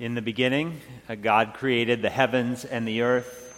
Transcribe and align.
In 0.00 0.16
the 0.16 0.22
beginning, 0.22 0.80
uh, 1.08 1.14
God 1.14 1.54
created 1.54 2.02
the 2.02 2.10
heavens 2.10 2.64
and 2.64 2.86
the 2.86 3.02
earth. 3.02 3.54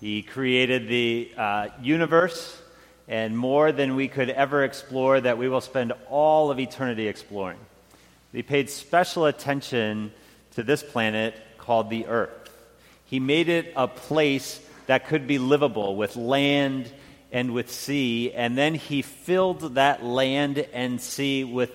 He 0.00 0.22
created 0.22 0.88
the 0.88 1.30
uh, 1.36 1.68
universe 1.80 2.60
and 3.06 3.38
more 3.38 3.70
than 3.70 3.94
we 3.94 4.08
could 4.08 4.28
ever 4.28 4.64
explore 4.64 5.20
that 5.20 5.38
we 5.38 5.48
will 5.48 5.60
spend 5.60 5.92
all 6.08 6.50
of 6.50 6.58
eternity 6.58 7.06
exploring. 7.06 7.58
He 8.32 8.42
paid 8.42 8.70
special 8.70 9.26
attention 9.26 10.10
to 10.56 10.64
this 10.64 10.82
planet 10.82 11.36
called 11.58 11.90
the 11.90 12.06
earth. 12.08 12.50
He 13.04 13.20
made 13.20 13.48
it 13.48 13.72
a 13.76 13.86
place 13.86 14.60
that 14.88 15.06
could 15.06 15.28
be 15.28 15.38
livable 15.38 15.94
with 15.94 16.16
land 16.16 16.90
and 17.30 17.54
with 17.54 17.70
sea, 17.70 18.32
and 18.32 18.58
then 18.58 18.74
he 18.74 19.02
filled 19.02 19.76
that 19.76 20.02
land 20.02 20.58
and 20.72 21.00
sea 21.00 21.44
with 21.44 21.70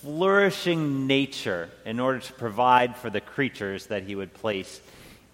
flourishing 0.00 1.06
nature 1.06 1.68
in 1.84 1.98
order 1.98 2.20
to 2.20 2.32
provide 2.34 2.96
for 2.96 3.10
the 3.10 3.20
creatures 3.20 3.86
that 3.86 4.04
he 4.04 4.14
would 4.14 4.32
place 4.32 4.80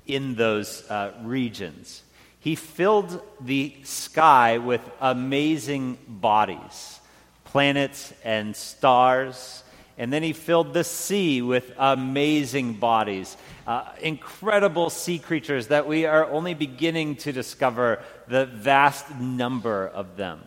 in 0.06 0.34
those 0.34 0.88
uh, 0.90 1.12
regions. 1.22 2.02
He 2.40 2.54
filled 2.54 3.20
the 3.40 3.74
sky 3.84 4.58
with 4.58 4.80
amazing 5.00 5.98
bodies, 6.08 7.00
planets 7.44 8.12
and 8.24 8.54
stars. 8.54 9.62
And 9.96 10.12
then 10.12 10.22
he 10.22 10.32
filled 10.32 10.74
the 10.74 10.84
sea 10.84 11.40
with 11.40 11.72
amazing 11.78 12.74
bodies, 12.74 13.36
uh, 13.66 13.84
incredible 14.00 14.90
sea 14.90 15.18
creatures 15.18 15.68
that 15.68 15.86
we 15.86 16.04
are 16.04 16.28
only 16.30 16.54
beginning 16.54 17.16
to 17.16 17.32
discover 17.32 18.02
the 18.28 18.46
vast 18.46 19.14
number 19.14 19.86
of 19.88 20.16
them. 20.16 20.40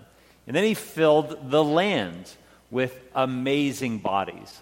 And 0.47 0.55
then 0.55 0.63
he 0.63 0.73
filled 0.73 1.49
the 1.49 1.63
land 1.63 2.31
with 2.69 2.99
amazing 3.15 3.99
bodies, 3.99 4.61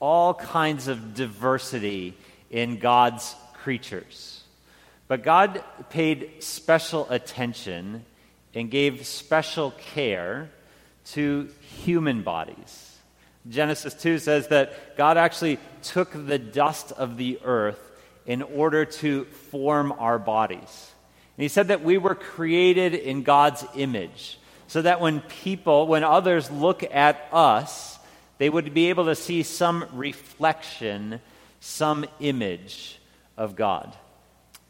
all 0.00 0.34
kinds 0.34 0.88
of 0.88 1.14
diversity 1.14 2.14
in 2.50 2.78
God's 2.78 3.34
creatures. 3.54 4.42
But 5.08 5.22
God 5.22 5.62
paid 5.90 6.42
special 6.42 7.06
attention 7.10 8.04
and 8.54 8.70
gave 8.70 9.06
special 9.06 9.70
care 9.70 10.50
to 11.06 11.48
human 11.60 12.22
bodies. 12.22 12.96
Genesis 13.48 13.94
2 13.94 14.18
says 14.18 14.48
that 14.48 14.96
God 14.96 15.16
actually 15.16 15.58
took 15.82 16.10
the 16.12 16.38
dust 16.38 16.90
of 16.92 17.16
the 17.16 17.38
earth 17.44 17.80
in 18.26 18.42
order 18.42 18.84
to 18.84 19.24
form 19.24 19.92
our 19.98 20.18
bodies. 20.18 20.92
And 21.36 21.42
he 21.42 21.48
said 21.48 21.68
that 21.68 21.84
we 21.84 21.96
were 21.98 22.14
created 22.14 22.94
in 22.94 23.22
God's 23.22 23.64
image 23.76 24.38
so 24.68 24.82
that 24.82 25.00
when 25.00 25.20
people, 25.20 25.86
when 25.86 26.04
others 26.04 26.50
look 26.50 26.82
at 26.82 27.28
us, 27.32 27.98
they 28.38 28.50
would 28.50 28.74
be 28.74 28.90
able 28.90 29.06
to 29.06 29.14
see 29.14 29.42
some 29.42 29.86
reflection, 29.92 31.20
some 31.60 32.04
image 32.20 32.98
of 33.36 33.56
God. 33.56 33.94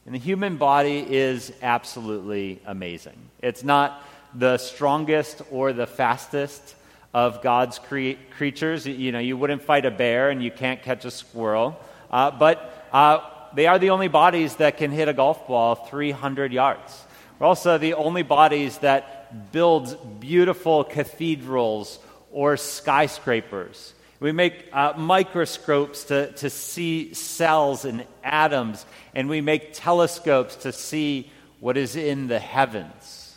And 0.04 0.14
the 0.14 0.20
human 0.20 0.56
body 0.56 0.98
is 0.98 1.52
absolutely 1.62 2.60
amazing. 2.64 3.16
It's 3.42 3.64
not 3.64 4.04
the 4.34 4.58
strongest 4.58 5.42
or 5.50 5.72
the 5.72 5.86
fastest 5.86 6.76
of 7.12 7.42
God's 7.42 7.78
cre- 7.78 8.20
creatures. 8.36 8.86
You 8.86 9.10
know, 9.10 9.18
you 9.18 9.36
wouldn't 9.36 9.62
fight 9.62 9.84
a 9.84 9.90
bear 9.90 10.30
and 10.30 10.42
you 10.42 10.50
can't 10.50 10.82
catch 10.82 11.04
a 11.04 11.10
squirrel. 11.10 11.80
Uh, 12.10 12.30
but 12.30 12.88
uh, 12.92 13.20
they 13.54 13.66
are 13.66 13.78
the 13.78 13.90
only 13.90 14.08
bodies 14.08 14.56
that 14.56 14.76
can 14.76 14.90
hit 14.90 15.08
a 15.08 15.12
golf 15.12 15.48
ball 15.48 15.74
300 15.74 16.52
yards. 16.52 17.04
We're 17.38 17.46
also 17.46 17.78
the 17.78 17.94
only 17.94 18.22
bodies 18.22 18.78
that 18.78 19.15
build 19.52 20.20
beautiful 20.20 20.84
cathedrals 20.84 21.98
or 22.30 22.56
skyscrapers. 22.56 23.94
We 24.18 24.32
make 24.32 24.68
uh, 24.72 24.94
microscopes 24.96 26.04
to, 26.04 26.32
to 26.32 26.48
see 26.48 27.12
cells 27.12 27.84
and 27.84 28.06
atoms, 28.24 28.86
and 29.14 29.28
we 29.28 29.40
make 29.40 29.74
telescopes 29.74 30.56
to 30.56 30.72
see 30.72 31.30
what 31.60 31.76
is 31.76 31.96
in 31.96 32.26
the 32.26 32.38
heavens. 32.38 33.36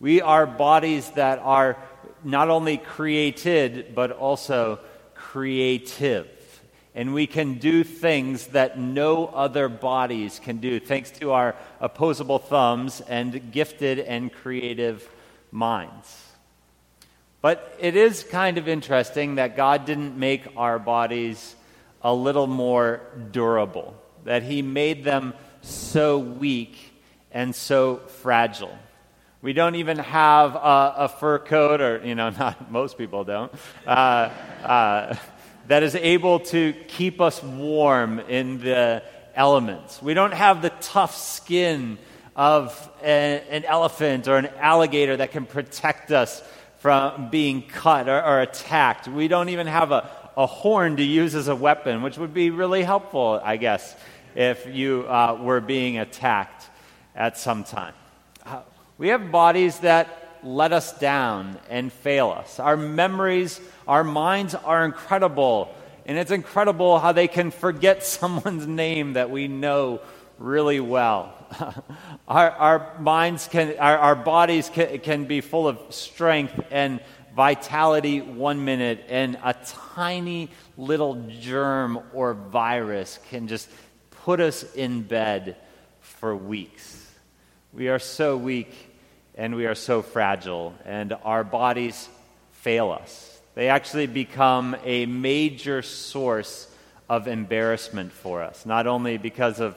We 0.00 0.20
are 0.20 0.46
bodies 0.46 1.10
that 1.10 1.38
are 1.40 1.76
not 2.24 2.48
only 2.48 2.78
created, 2.78 3.94
but 3.94 4.10
also 4.12 4.80
creative. 5.14 6.28
And 6.94 7.14
we 7.14 7.28
can 7.28 7.54
do 7.54 7.84
things 7.84 8.48
that 8.48 8.78
no 8.78 9.26
other 9.26 9.68
bodies 9.68 10.40
can 10.42 10.58
do, 10.58 10.80
thanks 10.80 11.12
to 11.12 11.30
our 11.32 11.54
opposable 11.80 12.38
thumbs 12.38 13.00
and 13.02 13.52
gifted 13.52 14.00
and 14.00 14.32
creative 14.32 15.08
minds. 15.50 16.24
But 17.40 17.76
it 17.78 17.96
is 17.96 18.24
kind 18.24 18.58
of 18.58 18.68
interesting 18.68 19.36
that 19.36 19.56
God 19.56 19.84
didn't 19.84 20.18
make 20.18 20.46
our 20.56 20.78
bodies 20.78 21.54
a 22.02 22.12
little 22.12 22.46
more 22.46 23.00
durable, 23.30 23.94
that 24.24 24.42
He 24.42 24.62
made 24.62 25.04
them 25.04 25.34
so 25.62 26.18
weak 26.18 26.76
and 27.30 27.54
so 27.54 27.98
fragile. 28.22 28.76
We 29.40 29.52
don't 29.52 29.76
even 29.76 29.98
have 29.98 30.56
a, 30.56 30.94
a 30.96 31.08
fur 31.08 31.38
coat, 31.38 31.80
or, 31.80 32.04
you 32.04 32.14
know, 32.16 32.30
not 32.38 32.70
most 32.72 32.98
people 32.98 33.24
don't, 33.24 33.52
uh, 33.86 33.90
uh, 34.64 35.16
that 35.68 35.82
is 35.82 35.94
able 35.94 36.40
to 36.40 36.72
keep 36.88 37.20
us 37.20 37.42
warm 37.42 38.18
in 38.20 38.58
the 38.58 39.02
elements. 39.34 40.02
We 40.02 40.14
don't 40.14 40.34
have 40.34 40.62
the 40.62 40.70
tough 40.70 41.16
skin 41.16 41.98
of 42.38 42.88
a, 43.02 43.42
an 43.50 43.64
elephant 43.64 44.28
or 44.28 44.36
an 44.36 44.46
alligator 44.60 45.16
that 45.16 45.32
can 45.32 45.44
protect 45.44 46.12
us 46.12 46.40
from 46.78 47.30
being 47.30 47.62
cut 47.62 48.08
or, 48.08 48.24
or 48.24 48.40
attacked. 48.40 49.08
We 49.08 49.26
don't 49.26 49.48
even 49.48 49.66
have 49.66 49.90
a, 49.90 50.08
a 50.36 50.46
horn 50.46 50.96
to 50.98 51.02
use 51.02 51.34
as 51.34 51.48
a 51.48 51.56
weapon, 51.56 52.00
which 52.00 52.16
would 52.16 52.32
be 52.32 52.50
really 52.50 52.84
helpful, 52.84 53.40
I 53.42 53.56
guess, 53.56 53.96
if 54.36 54.68
you 54.68 55.04
uh, 55.08 55.36
were 55.42 55.60
being 55.60 55.98
attacked 55.98 56.68
at 57.16 57.36
some 57.36 57.64
time. 57.64 57.94
Uh, 58.46 58.60
we 58.98 59.08
have 59.08 59.32
bodies 59.32 59.80
that 59.80 60.38
let 60.44 60.72
us 60.72 60.96
down 60.96 61.58
and 61.68 61.92
fail 61.92 62.30
us. 62.30 62.60
Our 62.60 62.76
memories, 62.76 63.60
our 63.88 64.04
minds 64.04 64.54
are 64.54 64.84
incredible. 64.84 65.74
And 66.06 66.16
it's 66.16 66.30
incredible 66.30 67.00
how 67.00 67.10
they 67.10 67.26
can 67.26 67.50
forget 67.50 68.04
someone's 68.06 68.68
name 68.68 69.14
that 69.14 69.28
we 69.28 69.48
know 69.48 70.00
really 70.38 70.80
well. 70.80 71.34
our, 72.28 72.50
our 72.50 73.00
minds 73.00 73.48
can, 73.48 73.76
our, 73.78 73.98
our 73.98 74.16
bodies 74.16 74.68
can, 74.68 74.98
can 75.00 75.24
be 75.24 75.40
full 75.40 75.68
of 75.68 75.78
strength 75.90 76.60
and 76.70 77.00
vitality 77.34 78.20
one 78.20 78.64
minute, 78.64 79.04
and 79.08 79.38
a 79.44 79.54
tiny 79.94 80.50
little 80.76 81.28
germ 81.28 82.00
or 82.12 82.34
virus 82.34 83.18
can 83.30 83.46
just 83.46 83.68
put 84.24 84.40
us 84.40 84.64
in 84.74 85.02
bed 85.02 85.56
for 86.00 86.34
weeks. 86.34 87.06
We 87.72 87.88
are 87.88 87.98
so 87.98 88.36
weak 88.36 88.74
and 89.36 89.54
we 89.54 89.66
are 89.66 89.76
so 89.76 90.02
fragile, 90.02 90.74
and 90.84 91.14
our 91.22 91.44
bodies 91.44 92.08
fail 92.50 92.90
us. 92.90 93.40
They 93.54 93.68
actually 93.68 94.08
become 94.08 94.76
a 94.84 95.06
major 95.06 95.80
source 95.82 96.68
of 97.08 97.28
embarrassment 97.28 98.12
for 98.12 98.42
us, 98.42 98.66
not 98.66 98.88
only 98.88 99.16
because 99.16 99.60
of 99.60 99.76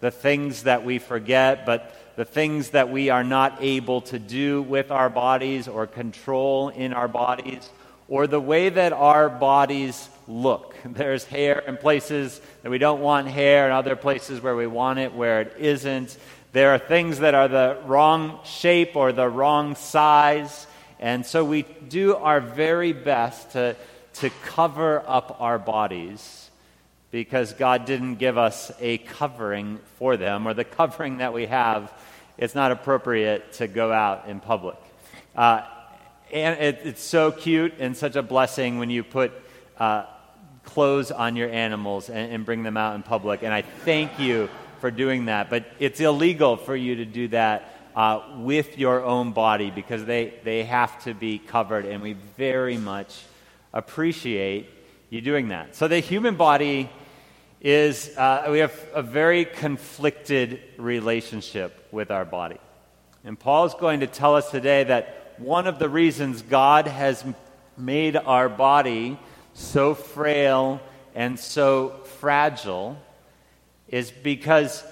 the 0.00 0.10
things 0.10 0.64
that 0.64 0.84
we 0.84 0.98
forget, 0.98 1.66
but 1.66 1.94
the 2.16 2.24
things 2.24 2.70
that 2.70 2.90
we 2.90 3.10
are 3.10 3.24
not 3.24 3.58
able 3.60 4.00
to 4.02 4.18
do 4.18 4.62
with 4.62 4.90
our 4.90 5.08
bodies 5.08 5.68
or 5.68 5.86
control 5.86 6.70
in 6.70 6.92
our 6.92 7.08
bodies, 7.08 7.68
or 8.08 8.26
the 8.26 8.40
way 8.40 8.68
that 8.68 8.92
our 8.92 9.28
bodies 9.28 10.08
look. 10.26 10.74
There's 10.84 11.24
hair 11.24 11.60
in 11.60 11.76
places 11.76 12.40
that 12.62 12.70
we 12.70 12.78
don't 12.78 13.00
want 13.00 13.28
hair, 13.28 13.64
and 13.64 13.72
other 13.72 13.96
places 13.96 14.40
where 14.40 14.56
we 14.56 14.66
want 14.66 14.98
it 14.98 15.14
where 15.14 15.42
it 15.42 15.54
isn't. 15.58 16.16
There 16.52 16.74
are 16.74 16.78
things 16.78 17.20
that 17.20 17.34
are 17.34 17.48
the 17.48 17.78
wrong 17.86 18.40
shape 18.44 18.96
or 18.96 19.12
the 19.12 19.28
wrong 19.28 19.76
size. 19.76 20.66
And 20.98 21.24
so 21.24 21.44
we 21.44 21.62
do 21.62 22.16
our 22.16 22.40
very 22.40 22.92
best 22.92 23.52
to, 23.52 23.76
to 24.14 24.30
cover 24.44 25.02
up 25.06 25.36
our 25.40 25.58
bodies 25.58 26.49
because 27.10 27.52
God 27.52 27.84
didn't 27.84 28.16
give 28.16 28.38
us 28.38 28.70
a 28.80 28.98
covering 28.98 29.80
for 29.96 30.16
them, 30.16 30.46
or 30.46 30.54
the 30.54 30.64
covering 30.64 31.18
that 31.18 31.32
we 31.32 31.46
have, 31.46 31.92
it's 32.38 32.54
not 32.54 32.70
appropriate 32.70 33.52
to 33.54 33.66
go 33.66 33.92
out 33.92 34.28
in 34.28 34.40
public. 34.40 34.76
Uh, 35.34 35.62
and 36.32 36.60
it, 36.60 36.80
it's 36.84 37.02
so 37.02 37.32
cute 37.32 37.74
and 37.78 37.96
such 37.96 38.16
a 38.16 38.22
blessing 38.22 38.78
when 38.78 38.90
you 38.90 39.02
put 39.02 39.32
uh, 39.78 40.04
clothes 40.64 41.10
on 41.10 41.36
your 41.36 41.50
animals 41.50 42.08
and, 42.08 42.32
and 42.32 42.44
bring 42.44 42.62
them 42.62 42.76
out 42.76 42.94
in 42.94 43.02
public. 43.02 43.42
And 43.42 43.52
I 43.52 43.62
thank 43.62 44.18
you 44.18 44.48
for 44.80 44.90
doing 44.90 45.26
that. 45.26 45.50
But 45.50 45.66
it's 45.78 46.00
illegal 46.00 46.56
for 46.56 46.76
you 46.76 46.96
to 46.96 47.04
do 47.04 47.28
that 47.28 47.74
uh, 47.96 48.22
with 48.38 48.78
your 48.78 49.04
own 49.04 49.32
body 49.32 49.70
because 49.70 50.04
they, 50.04 50.34
they 50.44 50.62
have 50.64 51.02
to 51.04 51.14
be 51.14 51.38
covered. 51.38 51.84
And 51.86 52.02
we 52.02 52.14
very 52.36 52.78
much 52.78 53.22
appreciate 53.72 54.70
you 55.10 55.20
doing 55.20 55.48
that. 55.48 55.74
So 55.74 55.88
the 55.88 55.98
human 55.98 56.36
body 56.36 56.88
is 57.60 58.16
uh, 58.16 58.48
we 58.50 58.60
have 58.60 58.74
a 58.94 59.02
very 59.02 59.44
conflicted 59.44 60.60
relationship 60.78 61.88
with 61.92 62.10
our 62.10 62.24
body. 62.24 62.58
And 63.24 63.38
Paul 63.38 63.66
is 63.66 63.74
going 63.74 64.00
to 64.00 64.06
tell 64.06 64.34
us 64.34 64.50
today 64.50 64.84
that 64.84 65.34
one 65.36 65.66
of 65.66 65.78
the 65.78 65.88
reasons 65.88 66.40
God 66.42 66.86
has 66.86 67.22
made 67.76 68.16
our 68.16 68.48
body 68.48 69.18
so 69.52 69.94
frail 69.94 70.80
and 71.14 71.38
so 71.38 72.00
fragile 72.18 72.96
is 73.88 74.10
because 74.10 74.82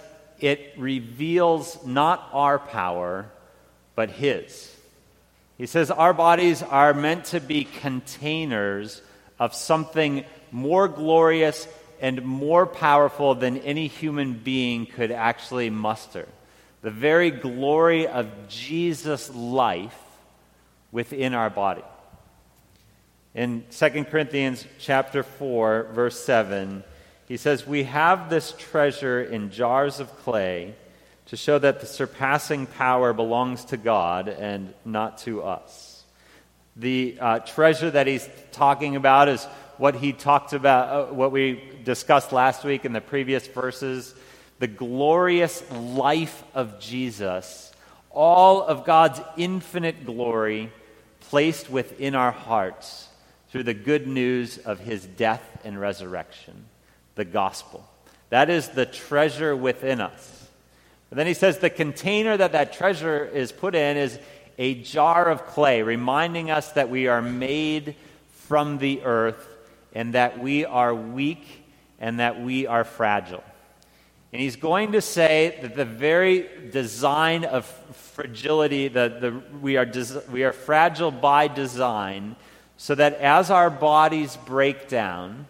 it 0.40 0.74
reveals 0.76 1.84
not 1.86 2.28
our 2.32 2.58
power, 2.58 3.30
but 3.94 4.10
His. 4.10 4.74
He 5.56 5.66
says 5.66 5.90
our 5.90 6.12
bodies 6.12 6.62
are 6.62 6.92
meant 6.92 7.26
to 7.26 7.40
be 7.40 7.64
containers 7.64 9.00
of 9.38 9.54
something 9.54 10.24
more 10.52 10.88
glorious 10.88 11.66
and 12.00 12.24
more 12.24 12.66
powerful 12.66 13.34
than 13.34 13.58
any 13.58 13.86
human 13.86 14.34
being 14.34 14.86
could 14.86 15.10
actually 15.10 15.70
muster. 15.70 16.28
The 16.82 16.90
very 16.90 17.30
glory 17.30 18.06
of 18.06 18.48
Jesus' 18.48 19.34
life 19.34 19.98
within 20.92 21.34
our 21.34 21.50
body. 21.50 21.82
In 23.34 23.64
2 23.70 24.04
Corinthians 24.04 24.66
chapter 24.78 25.22
4 25.22 25.90
verse 25.92 26.18
7, 26.24 26.82
he 27.26 27.36
says, 27.36 27.66
"We 27.66 27.84
have 27.84 28.30
this 28.30 28.52
treasure 28.52 29.22
in 29.22 29.50
jars 29.50 30.00
of 30.00 30.16
clay 30.20 30.74
to 31.26 31.36
show 31.36 31.58
that 31.58 31.80
the 31.80 31.86
surpassing 31.86 32.66
power 32.66 33.12
belongs 33.12 33.66
to 33.66 33.76
God 33.76 34.28
and 34.28 34.72
not 34.84 35.18
to 35.18 35.42
us." 35.42 36.04
The 36.74 37.18
uh, 37.20 37.38
treasure 37.40 37.90
that 37.90 38.06
he's 38.06 38.28
talking 38.52 38.96
about 38.96 39.28
is 39.28 39.44
what 39.78 39.96
he 39.96 40.12
talked 40.12 40.52
about, 40.52 40.88
uh, 40.88 41.12
what 41.12 41.32
we 41.32 41.54
discussed 41.88 42.32
last 42.32 42.64
week 42.64 42.84
in 42.84 42.92
the 42.92 43.00
previous 43.00 43.46
verses 43.46 44.14
the 44.58 44.66
glorious 44.66 45.64
life 45.72 46.44
of 46.54 46.78
Jesus, 46.78 47.72
all 48.10 48.62
of 48.62 48.84
God's 48.84 49.22
infinite 49.38 50.04
glory 50.04 50.70
placed 51.20 51.70
within 51.70 52.14
our 52.14 52.30
hearts 52.30 53.08
through 53.48 53.62
the 53.62 53.72
good 53.72 54.06
news 54.06 54.58
of 54.58 54.80
his 54.80 55.06
death 55.06 55.42
and 55.64 55.80
resurrection, 55.80 56.66
the 57.14 57.24
gospel. 57.24 57.88
That 58.28 58.50
is 58.50 58.68
the 58.68 58.84
treasure 58.84 59.56
within 59.56 60.02
us. 60.02 60.46
But 61.08 61.16
then 61.16 61.26
he 61.26 61.32
says 61.32 61.56
the 61.56 61.70
container 61.70 62.36
that 62.36 62.52
that 62.52 62.74
treasure 62.74 63.24
is 63.24 63.50
put 63.50 63.74
in 63.74 63.96
is 63.96 64.18
a 64.58 64.74
jar 64.74 65.30
of 65.30 65.46
clay, 65.46 65.80
reminding 65.80 66.50
us 66.50 66.70
that 66.72 66.90
we 66.90 67.06
are 67.06 67.22
made 67.22 67.96
from 68.30 68.76
the 68.76 69.00
earth 69.04 69.48
and 69.94 70.12
that 70.12 70.38
we 70.38 70.66
are 70.66 70.94
weak 70.94 71.57
and 71.98 72.20
that 72.20 72.40
we 72.40 72.66
are 72.66 72.84
fragile. 72.84 73.44
And 74.32 74.42
he's 74.42 74.56
going 74.56 74.92
to 74.92 75.00
say 75.00 75.58
that 75.62 75.74
the 75.74 75.86
very 75.86 76.48
design 76.70 77.44
of 77.44 77.64
fragility, 77.64 78.88
the, 78.88 79.16
the, 79.20 79.56
we, 79.58 79.76
are 79.76 79.86
des, 79.86 80.20
we 80.30 80.44
are 80.44 80.52
fragile 80.52 81.10
by 81.10 81.48
design, 81.48 82.36
so 82.76 82.94
that 82.94 83.14
as 83.14 83.50
our 83.50 83.70
bodies 83.70 84.36
break 84.44 84.88
down, 84.88 85.46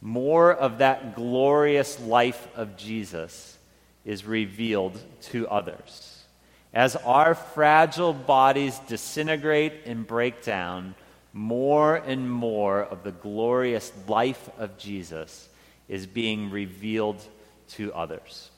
more 0.00 0.52
of 0.52 0.78
that 0.78 1.14
glorious 1.14 2.00
life 2.00 2.48
of 2.56 2.76
Jesus 2.76 3.56
is 4.04 4.24
revealed 4.24 4.98
to 5.20 5.46
others. 5.48 6.24
As 6.72 6.96
our 6.96 7.34
fragile 7.34 8.14
bodies 8.14 8.80
disintegrate 8.88 9.82
and 9.84 10.06
break 10.06 10.42
down, 10.42 10.94
more 11.34 11.96
and 11.96 12.30
more 12.30 12.82
of 12.82 13.04
the 13.04 13.12
glorious 13.12 13.92
life 14.08 14.48
of 14.58 14.78
Jesus 14.78 15.48
is 15.92 16.06
being 16.06 16.50
revealed 16.50 17.22
to 17.68 17.92
others. 17.92 18.50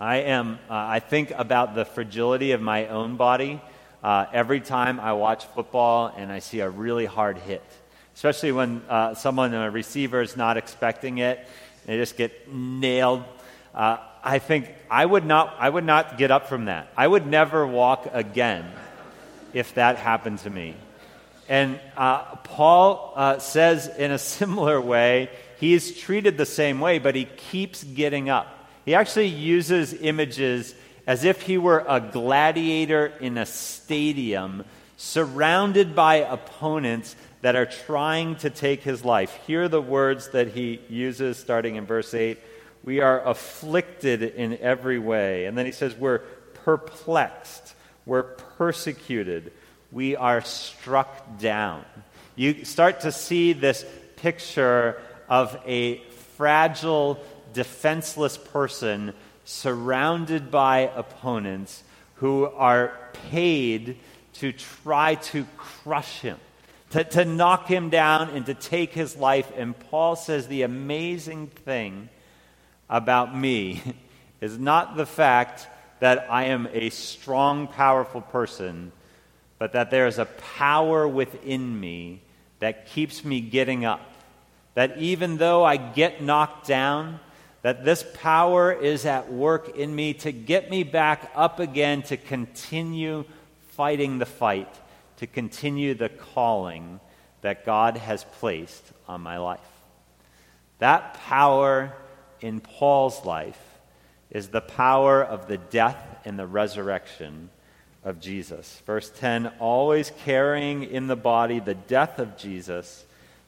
I 0.00 0.16
am, 0.16 0.58
uh, 0.68 0.74
I 0.74 0.98
think 0.98 1.30
about 1.30 1.76
the 1.76 1.84
fragility 1.84 2.50
of 2.50 2.60
my 2.60 2.88
own 2.88 3.14
body 3.14 3.62
uh, 4.02 4.26
every 4.32 4.60
time 4.60 4.98
I 4.98 5.12
watch 5.12 5.44
football 5.46 6.12
and 6.16 6.32
I 6.32 6.40
see 6.40 6.58
a 6.58 6.68
really 6.68 7.06
hard 7.06 7.38
hit, 7.38 7.62
especially 8.16 8.50
when 8.50 8.82
uh, 8.88 9.14
someone, 9.14 9.54
a 9.54 9.70
receiver, 9.70 10.22
is 10.22 10.36
not 10.36 10.56
expecting 10.56 11.18
it. 11.18 11.46
They 11.86 11.98
just 11.98 12.16
get 12.16 12.52
nailed. 12.52 13.22
Uh, 13.72 13.98
I 14.24 14.40
think 14.40 14.74
I 14.90 15.06
would, 15.06 15.24
not, 15.24 15.54
I 15.60 15.70
would 15.70 15.84
not 15.84 16.18
get 16.18 16.32
up 16.32 16.48
from 16.48 16.64
that. 16.64 16.88
I 16.96 17.06
would 17.06 17.28
never 17.28 17.64
walk 17.64 18.08
again 18.12 18.68
if 19.52 19.74
that 19.74 19.98
happened 19.98 20.40
to 20.40 20.50
me. 20.50 20.74
And 21.48 21.78
uh, 21.96 22.34
Paul 22.36 23.12
uh, 23.14 23.38
says 23.38 23.86
in 23.86 24.10
a 24.10 24.18
similar 24.36 24.80
way, 24.80 25.30
he 25.64 25.72
is 25.72 25.98
treated 25.98 26.36
the 26.36 26.44
same 26.44 26.78
way, 26.78 26.98
but 26.98 27.14
he 27.14 27.24
keeps 27.24 27.82
getting 27.82 28.28
up. 28.28 28.68
He 28.84 28.94
actually 28.94 29.28
uses 29.28 29.94
images 29.94 30.74
as 31.06 31.24
if 31.24 31.40
he 31.40 31.56
were 31.56 31.82
a 31.88 32.00
gladiator 32.00 33.06
in 33.06 33.38
a 33.38 33.46
stadium 33.46 34.64
surrounded 34.98 35.94
by 35.94 36.16
opponents 36.16 37.16
that 37.40 37.56
are 37.56 37.64
trying 37.64 38.36
to 38.36 38.50
take 38.50 38.82
his 38.82 39.06
life. 39.06 39.34
Hear 39.46 39.68
the 39.68 39.80
words 39.80 40.28
that 40.32 40.48
he 40.48 40.80
uses 40.90 41.38
starting 41.38 41.76
in 41.76 41.86
verse 41.86 42.12
8 42.12 42.38
We 42.84 43.00
are 43.00 43.26
afflicted 43.26 44.22
in 44.22 44.58
every 44.58 44.98
way. 44.98 45.46
And 45.46 45.56
then 45.56 45.64
he 45.64 45.72
says, 45.72 45.94
We're 45.96 46.18
perplexed, 46.64 47.74
we're 48.04 48.22
persecuted 48.22 49.50
we 49.94 50.16
are 50.16 50.42
struck 50.42 51.38
down. 51.38 51.84
You 52.34 52.64
start 52.64 53.02
to 53.02 53.12
see 53.12 53.52
this 53.52 53.86
picture 54.16 55.00
of 55.28 55.58
a 55.66 55.98
fragile, 56.36 57.22
defenseless 57.52 58.36
person 58.36 59.12
surrounded 59.44 60.50
by 60.50 60.90
opponents 60.94 61.82
who 62.14 62.46
are 62.46 62.98
paid 63.30 63.96
to 64.34 64.52
try 64.52 65.14
to 65.16 65.46
crush 65.56 66.20
him, 66.20 66.38
to, 66.90 67.04
to 67.04 67.24
knock 67.24 67.68
him 67.68 67.90
down 67.90 68.30
and 68.30 68.46
to 68.46 68.54
take 68.54 68.92
his 68.92 69.16
life. 69.16 69.50
And 69.56 69.78
Paul 69.90 70.16
says 70.16 70.48
the 70.48 70.62
amazing 70.62 71.48
thing 71.48 72.08
about 72.88 73.36
me 73.36 73.82
is 74.40 74.58
not 74.58 74.96
the 74.96 75.06
fact 75.06 75.68
that 76.00 76.26
I 76.30 76.44
am 76.44 76.68
a 76.72 76.90
strong, 76.90 77.68
powerful 77.68 78.20
person 78.20 78.92
but 79.58 79.72
that 79.72 79.90
there 79.90 80.06
is 80.06 80.18
a 80.18 80.26
power 80.26 81.06
within 81.06 81.80
me 81.80 82.20
that 82.58 82.86
keeps 82.86 83.24
me 83.24 83.40
getting 83.40 83.84
up. 83.84 84.13
That 84.74 84.98
even 84.98 85.36
though 85.36 85.64
I 85.64 85.76
get 85.76 86.22
knocked 86.22 86.66
down, 86.66 87.20
that 87.62 87.84
this 87.84 88.04
power 88.14 88.72
is 88.72 89.06
at 89.06 89.32
work 89.32 89.76
in 89.76 89.94
me 89.94 90.14
to 90.14 90.32
get 90.32 90.70
me 90.70 90.82
back 90.82 91.30
up 91.34 91.60
again 91.60 92.02
to 92.02 92.16
continue 92.16 93.24
fighting 93.68 94.18
the 94.18 94.26
fight, 94.26 94.72
to 95.16 95.26
continue 95.26 95.94
the 95.94 96.08
calling 96.08 97.00
that 97.40 97.64
God 97.64 97.96
has 97.96 98.24
placed 98.38 98.92
on 99.08 99.20
my 99.20 99.38
life. 99.38 99.60
That 100.78 101.14
power 101.14 101.94
in 102.40 102.60
Paul's 102.60 103.24
life 103.24 103.60
is 104.30 104.48
the 104.48 104.60
power 104.60 105.22
of 105.22 105.46
the 105.46 105.58
death 105.58 106.18
and 106.24 106.38
the 106.38 106.46
resurrection 106.46 107.48
of 108.04 108.20
Jesus. 108.20 108.82
Verse 108.84 109.10
10 109.10 109.46
always 109.58 110.12
carrying 110.24 110.82
in 110.84 111.06
the 111.06 111.16
body 111.16 111.60
the 111.60 111.74
death 111.74 112.18
of 112.18 112.36
Jesus, 112.36 113.04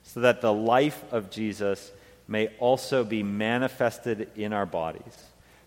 so 0.06 0.20
that 0.20 0.40
the 0.40 0.52
life 0.52 1.04
of 1.12 1.30
Jesus 1.30 1.90
may 2.28 2.48
also 2.58 3.04
be 3.04 3.22
manifested 3.22 4.30
in 4.36 4.52
our 4.52 4.64
bodies. 4.64 5.24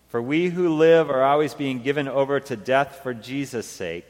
For 0.08 0.20
we 0.20 0.48
who 0.48 0.74
live 0.76 1.08
are 1.10 1.22
always 1.22 1.54
being 1.54 1.82
given 1.82 2.08
over 2.08 2.40
to 2.40 2.56
death 2.56 3.00
for 3.02 3.14
Jesus' 3.14 3.66
sake, 3.66 4.06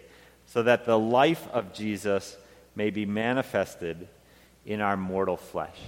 so 0.46 0.62
that 0.62 0.86
the 0.86 0.98
life 0.98 1.46
of 1.52 1.74
Jesus 1.74 2.36
may 2.74 2.90
be 2.90 3.04
manifested 3.04 4.08
in 4.64 4.80
our 4.80 4.96
mortal 4.96 5.36
flesh. 5.36 5.78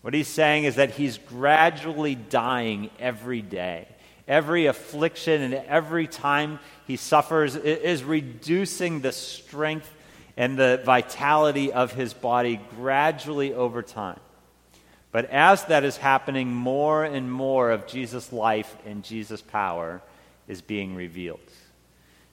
What 0.00 0.14
he's 0.14 0.28
saying 0.28 0.64
is 0.64 0.76
that 0.76 0.90
he's 0.90 1.18
gradually 1.18 2.14
dying 2.14 2.90
every 2.98 3.42
day 3.42 3.86
every 4.28 4.66
affliction 4.66 5.40
and 5.40 5.54
every 5.54 6.06
time 6.06 6.60
he 6.86 6.96
suffers 6.96 7.56
is 7.56 8.04
reducing 8.04 9.00
the 9.00 9.10
strength 9.10 9.90
and 10.38 10.56
the 10.56 10.80
vitality 10.84 11.72
of 11.72 11.92
his 11.92 12.14
body 12.14 12.60
gradually 12.76 13.52
over 13.52 13.82
time. 13.82 14.20
But 15.10 15.24
as 15.30 15.64
that 15.64 15.82
is 15.82 15.96
happening, 15.96 16.54
more 16.54 17.04
and 17.04 17.30
more 17.30 17.72
of 17.72 17.88
Jesus' 17.88 18.32
life 18.32 18.76
and 18.86 19.02
Jesus' 19.02 19.42
power 19.42 20.00
is 20.46 20.62
being 20.62 20.94
revealed. 20.94 21.40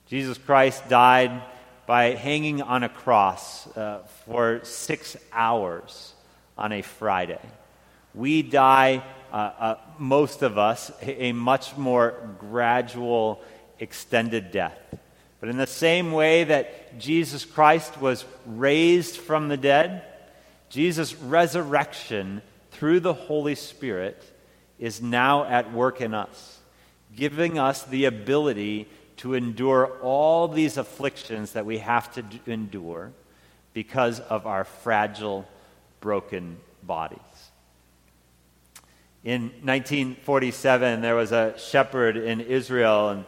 Jesus 0.06 0.38
Christ 0.38 0.88
died 0.88 1.42
by 1.86 2.10
hanging 2.10 2.62
on 2.62 2.84
a 2.84 2.88
cross 2.88 3.66
uh, 3.76 4.02
for 4.24 4.60
six 4.62 5.16
hours 5.32 6.14
on 6.56 6.70
a 6.70 6.82
Friday. 6.82 7.40
We 8.14 8.42
die 8.42 9.02
uh, 9.32 9.36
uh, 9.36 9.76
most 9.98 10.42
of 10.42 10.58
us, 10.58 10.92
a, 11.02 11.24
a 11.24 11.32
much 11.32 11.76
more 11.76 12.14
gradual, 12.38 13.42
extended 13.80 14.52
death. 14.52 14.78
But 15.40 15.48
in 15.48 15.56
the 15.56 15.66
same 15.66 16.12
way 16.12 16.44
that 16.44 16.98
Jesus 16.98 17.44
Christ 17.44 18.00
was 18.00 18.24
raised 18.46 19.16
from 19.16 19.48
the 19.48 19.56
dead, 19.56 20.02
Jesus' 20.70 21.14
resurrection 21.14 22.42
through 22.70 23.00
the 23.00 23.14
Holy 23.14 23.54
Spirit 23.54 24.22
is 24.78 25.00
now 25.00 25.44
at 25.44 25.72
work 25.72 26.00
in 26.00 26.14
us, 26.14 26.58
giving 27.14 27.58
us 27.58 27.84
the 27.84 28.06
ability 28.06 28.88
to 29.18 29.34
endure 29.34 29.86
all 30.02 30.48
these 30.48 30.76
afflictions 30.76 31.52
that 31.52 31.64
we 31.64 31.78
have 31.78 32.12
to 32.14 32.24
endure 32.46 33.12
because 33.72 34.20
of 34.20 34.46
our 34.46 34.64
fragile, 34.64 35.46
broken 36.00 36.58
bodies. 36.82 37.18
In 39.24 39.44
1947, 39.62 41.00
there 41.00 41.14
was 41.14 41.32
a 41.32 41.58
shepherd 41.58 42.16
in 42.16 42.40
Israel, 42.40 43.08
and 43.08 43.24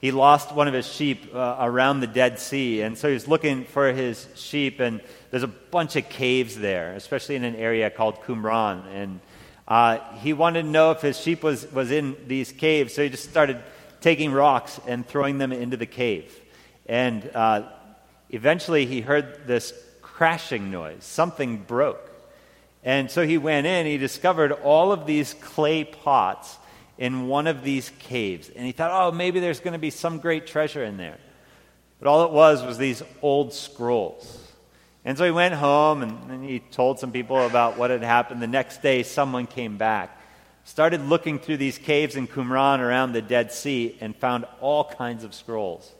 he 0.00 0.10
lost 0.10 0.54
one 0.54 0.68
of 0.68 0.74
his 0.74 0.86
sheep 0.86 1.34
uh, 1.34 1.56
around 1.58 2.00
the 2.00 2.06
Dead 2.06 2.38
Sea. 2.38 2.82
And 2.82 2.96
so 2.98 3.08
he 3.08 3.14
was 3.14 3.26
looking 3.26 3.64
for 3.64 3.92
his 3.92 4.26
sheep, 4.34 4.80
and 4.80 5.00
there's 5.30 5.42
a 5.42 5.48
bunch 5.48 5.96
of 5.96 6.08
caves 6.08 6.56
there, 6.56 6.92
especially 6.94 7.36
in 7.36 7.44
an 7.44 7.56
area 7.56 7.88
called 7.90 8.20
Qumran. 8.22 8.84
And 8.92 9.20
uh, 9.66 9.98
he 10.18 10.32
wanted 10.32 10.62
to 10.62 10.68
know 10.68 10.90
if 10.90 11.00
his 11.00 11.18
sheep 11.18 11.42
was, 11.42 11.70
was 11.72 11.90
in 11.90 12.16
these 12.26 12.52
caves, 12.52 12.94
so 12.94 13.02
he 13.02 13.08
just 13.08 13.28
started 13.28 13.62
taking 14.00 14.32
rocks 14.32 14.78
and 14.86 15.06
throwing 15.06 15.38
them 15.38 15.52
into 15.52 15.76
the 15.76 15.86
cave. 15.86 16.32
And 16.86 17.28
uh, 17.34 17.62
eventually 18.30 18.86
he 18.86 19.00
heard 19.00 19.46
this 19.46 19.72
crashing 20.02 20.70
noise. 20.70 21.04
Something 21.04 21.58
broke. 21.58 22.12
And 22.84 23.10
so 23.10 23.26
he 23.26 23.38
went 23.38 23.66
in, 23.66 23.86
he 23.86 23.98
discovered 23.98 24.52
all 24.52 24.92
of 24.92 25.06
these 25.06 25.34
clay 25.34 25.82
pots 25.82 26.56
in 26.98 27.28
one 27.28 27.46
of 27.46 27.62
these 27.62 27.90
caves. 27.98 28.48
And 28.48 28.64
he 28.64 28.72
thought, 28.72 28.90
oh, 28.92 29.14
maybe 29.14 29.40
there's 29.40 29.60
going 29.60 29.72
to 29.72 29.78
be 29.78 29.90
some 29.90 30.18
great 30.18 30.46
treasure 30.46 30.84
in 30.84 30.96
there. 30.96 31.18
But 31.98 32.08
all 32.08 32.24
it 32.24 32.32
was 32.32 32.62
was 32.62 32.78
these 32.78 33.02
old 33.22 33.52
scrolls. 33.52 34.42
And 35.04 35.16
so 35.16 35.24
he 35.24 35.30
went 35.30 35.54
home 35.54 36.02
and, 36.02 36.30
and 36.30 36.44
he 36.44 36.58
told 36.58 36.98
some 36.98 37.12
people 37.12 37.44
about 37.46 37.78
what 37.78 37.90
had 37.90 38.02
happened. 38.02 38.42
The 38.42 38.46
next 38.46 38.82
day, 38.82 39.02
someone 39.02 39.46
came 39.46 39.76
back, 39.76 40.20
started 40.64 41.00
looking 41.02 41.38
through 41.38 41.58
these 41.58 41.78
caves 41.78 42.16
in 42.16 42.26
Qumran 42.26 42.80
around 42.80 43.12
the 43.12 43.22
Dead 43.22 43.52
Sea, 43.52 43.96
and 44.00 44.16
found 44.16 44.46
all 44.60 44.84
kinds 44.84 45.22
of 45.22 45.34
scrolls. 45.34 45.92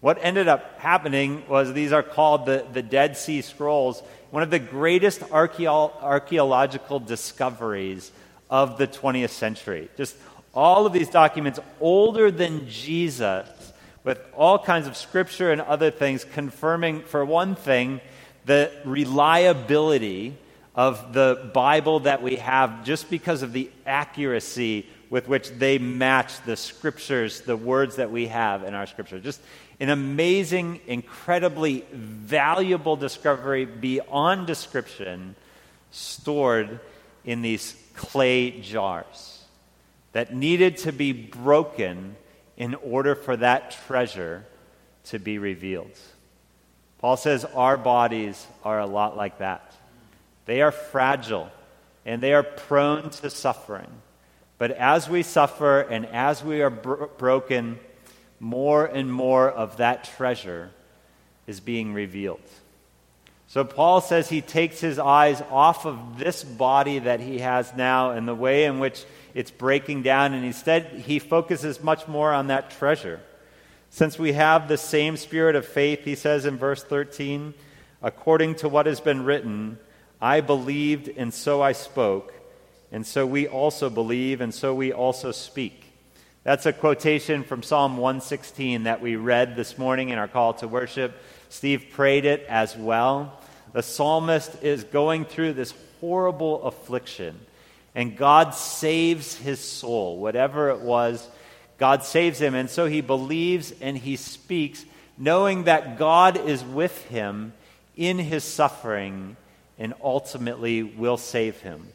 What 0.00 0.18
ended 0.22 0.48
up 0.48 0.78
happening 0.80 1.42
was 1.48 1.72
these 1.72 1.92
are 1.92 2.02
called 2.02 2.46
the, 2.46 2.66
the 2.72 2.82
Dead 2.82 3.16
Sea 3.16 3.42
Scrolls 3.42 4.02
one 4.30 4.42
of 4.42 4.50
the 4.50 4.58
greatest 4.58 5.22
archaeological 5.32 7.00
discoveries 7.00 8.12
of 8.50 8.76
the 8.78 8.86
20th 8.86 9.30
century. 9.30 9.88
Just 9.96 10.16
all 10.56 10.86
of 10.86 10.92
these 10.94 11.10
documents 11.10 11.60
older 11.80 12.30
than 12.30 12.68
Jesus, 12.68 13.46
with 14.02 14.18
all 14.34 14.58
kinds 14.58 14.86
of 14.86 14.96
scripture 14.96 15.52
and 15.52 15.60
other 15.60 15.90
things 15.90 16.24
confirming, 16.24 17.02
for 17.02 17.24
one 17.24 17.54
thing, 17.54 18.00
the 18.46 18.72
reliability 18.84 20.34
of 20.74 21.12
the 21.12 21.50
Bible 21.52 22.00
that 22.00 22.22
we 22.22 22.36
have 22.36 22.84
just 22.84 23.10
because 23.10 23.42
of 23.42 23.52
the 23.52 23.70
accuracy 23.84 24.86
with 25.10 25.28
which 25.28 25.50
they 25.50 25.78
match 25.78 26.42
the 26.46 26.56
scriptures, 26.56 27.42
the 27.42 27.56
words 27.56 27.96
that 27.96 28.10
we 28.10 28.26
have 28.26 28.64
in 28.64 28.74
our 28.74 28.86
scripture. 28.86 29.20
Just 29.20 29.40
an 29.78 29.90
amazing, 29.90 30.80
incredibly 30.86 31.84
valuable 31.92 32.96
discovery 32.96 33.66
beyond 33.66 34.46
description 34.46 35.36
stored 35.90 36.80
in 37.24 37.42
these 37.42 37.76
clay 37.94 38.60
jars 38.60 39.35
that 40.16 40.34
needed 40.34 40.78
to 40.78 40.92
be 40.92 41.12
broken 41.12 42.16
in 42.56 42.74
order 42.76 43.14
for 43.14 43.36
that 43.36 43.76
treasure 43.86 44.46
to 45.04 45.18
be 45.18 45.36
revealed. 45.36 45.92
Paul 46.96 47.18
says 47.18 47.44
our 47.44 47.76
bodies 47.76 48.46
are 48.64 48.80
a 48.80 48.86
lot 48.86 49.14
like 49.14 49.40
that. 49.40 49.74
They 50.46 50.62
are 50.62 50.72
fragile 50.72 51.50
and 52.06 52.22
they 52.22 52.32
are 52.32 52.42
prone 52.42 53.10
to 53.10 53.28
suffering. 53.28 53.90
But 54.56 54.70
as 54.70 55.06
we 55.06 55.22
suffer 55.22 55.82
and 55.82 56.06
as 56.06 56.42
we 56.42 56.62
are 56.62 56.70
bro- 56.70 57.10
broken, 57.18 57.78
more 58.40 58.86
and 58.86 59.12
more 59.12 59.50
of 59.50 59.76
that 59.76 60.04
treasure 60.16 60.70
is 61.46 61.60
being 61.60 61.92
revealed. 61.92 62.40
So 63.48 63.64
Paul 63.64 64.00
says 64.00 64.30
he 64.30 64.40
takes 64.40 64.80
his 64.80 64.98
eyes 64.98 65.42
off 65.50 65.84
of 65.84 66.18
this 66.18 66.42
body 66.42 67.00
that 67.00 67.20
he 67.20 67.40
has 67.40 67.74
now 67.74 68.12
and 68.12 68.26
the 68.26 68.34
way 68.34 68.64
in 68.64 68.78
which 68.78 69.04
it's 69.36 69.50
breaking 69.50 70.02
down, 70.02 70.32
and 70.32 70.46
instead 70.46 70.86
he 71.04 71.18
focuses 71.18 71.82
much 71.82 72.08
more 72.08 72.32
on 72.32 72.46
that 72.46 72.70
treasure. 72.70 73.20
Since 73.90 74.18
we 74.18 74.32
have 74.32 74.66
the 74.66 74.78
same 74.78 75.18
spirit 75.18 75.54
of 75.54 75.66
faith, 75.66 76.04
he 76.04 76.14
says 76.14 76.46
in 76.46 76.56
verse 76.56 76.82
13, 76.82 77.52
according 78.02 78.54
to 78.56 78.68
what 78.70 78.86
has 78.86 78.98
been 78.98 79.26
written, 79.26 79.78
I 80.22 80.40
believed 80.40 81.08
and 81.08 81.34
so 81.34 81.60
I 81.60 81.72
spoke, 81.72 82.32
and 82.90 83.06
so 83.06 83.26
we 83.26 83.46
also 83.46 83.90
believe 83.90 84.40
and 84.40 84.54
so 84.54 84.74
we 84.74 84.90
also 84.90 85.32
speak. 85.32 85.92
That's 86.42 86.64
a 86.64 86.72
quotation 86.72 87.44
from 87.44 87.62
Psalm 87.62 87.98
116 87.98 88.84
that 88.84 89.02
we 89.02 89.16
read 89.16 89.54
this 89.54 89.76
morning 89.76 90.08
in 90.08 90.18
our 90.18 90.28
call 90.28 90.54
to 90.54 90.68
worship. 90.68 91.12
Steve 91.50 91.88
prayed 91.92 92.24
it 92.24 92.46
as 92.48 92.74
well. 92.74 93.38
The 93.74 93.82
psalmist 93.82 94.62
is 94.62 94.84
going 94.84 95.26
through 95.26 95.52
this 95.52 95.74
horrible 96.00 96.62
affliction, 96.62 97.38
and 97.96 98.14
God 98.14 98.54
saves 98.54 99.36
his 99.36 99.58
soul. 99.58 100.18
Whatever 100.18 100.68
it 100.68 100.80
was, 100.80 101.26
God 101.78 102.04
saves 102.04 102.38
him. 102.38 102.54
And 102.54 102.68
so 102.68 102.86
he 102.86 103.00
believes 103.00 103.72
and 103.80 103.96
he 103.96 104.16
speaks, 104.16 104.84
knowing 105.16 105.64
that 105.64 105.98
God 105.98 106.36
is 106.36 106.62
with 106.62 107.06
him 107.06 107.54
in 107.96 108.18
his 108.18 108.44
suffering 108.44 109.38
and 109.78 109.94
ultimately 110.04 110.82
will 110.82 111.16
save 111.16 111.62
him. 111.62 111.88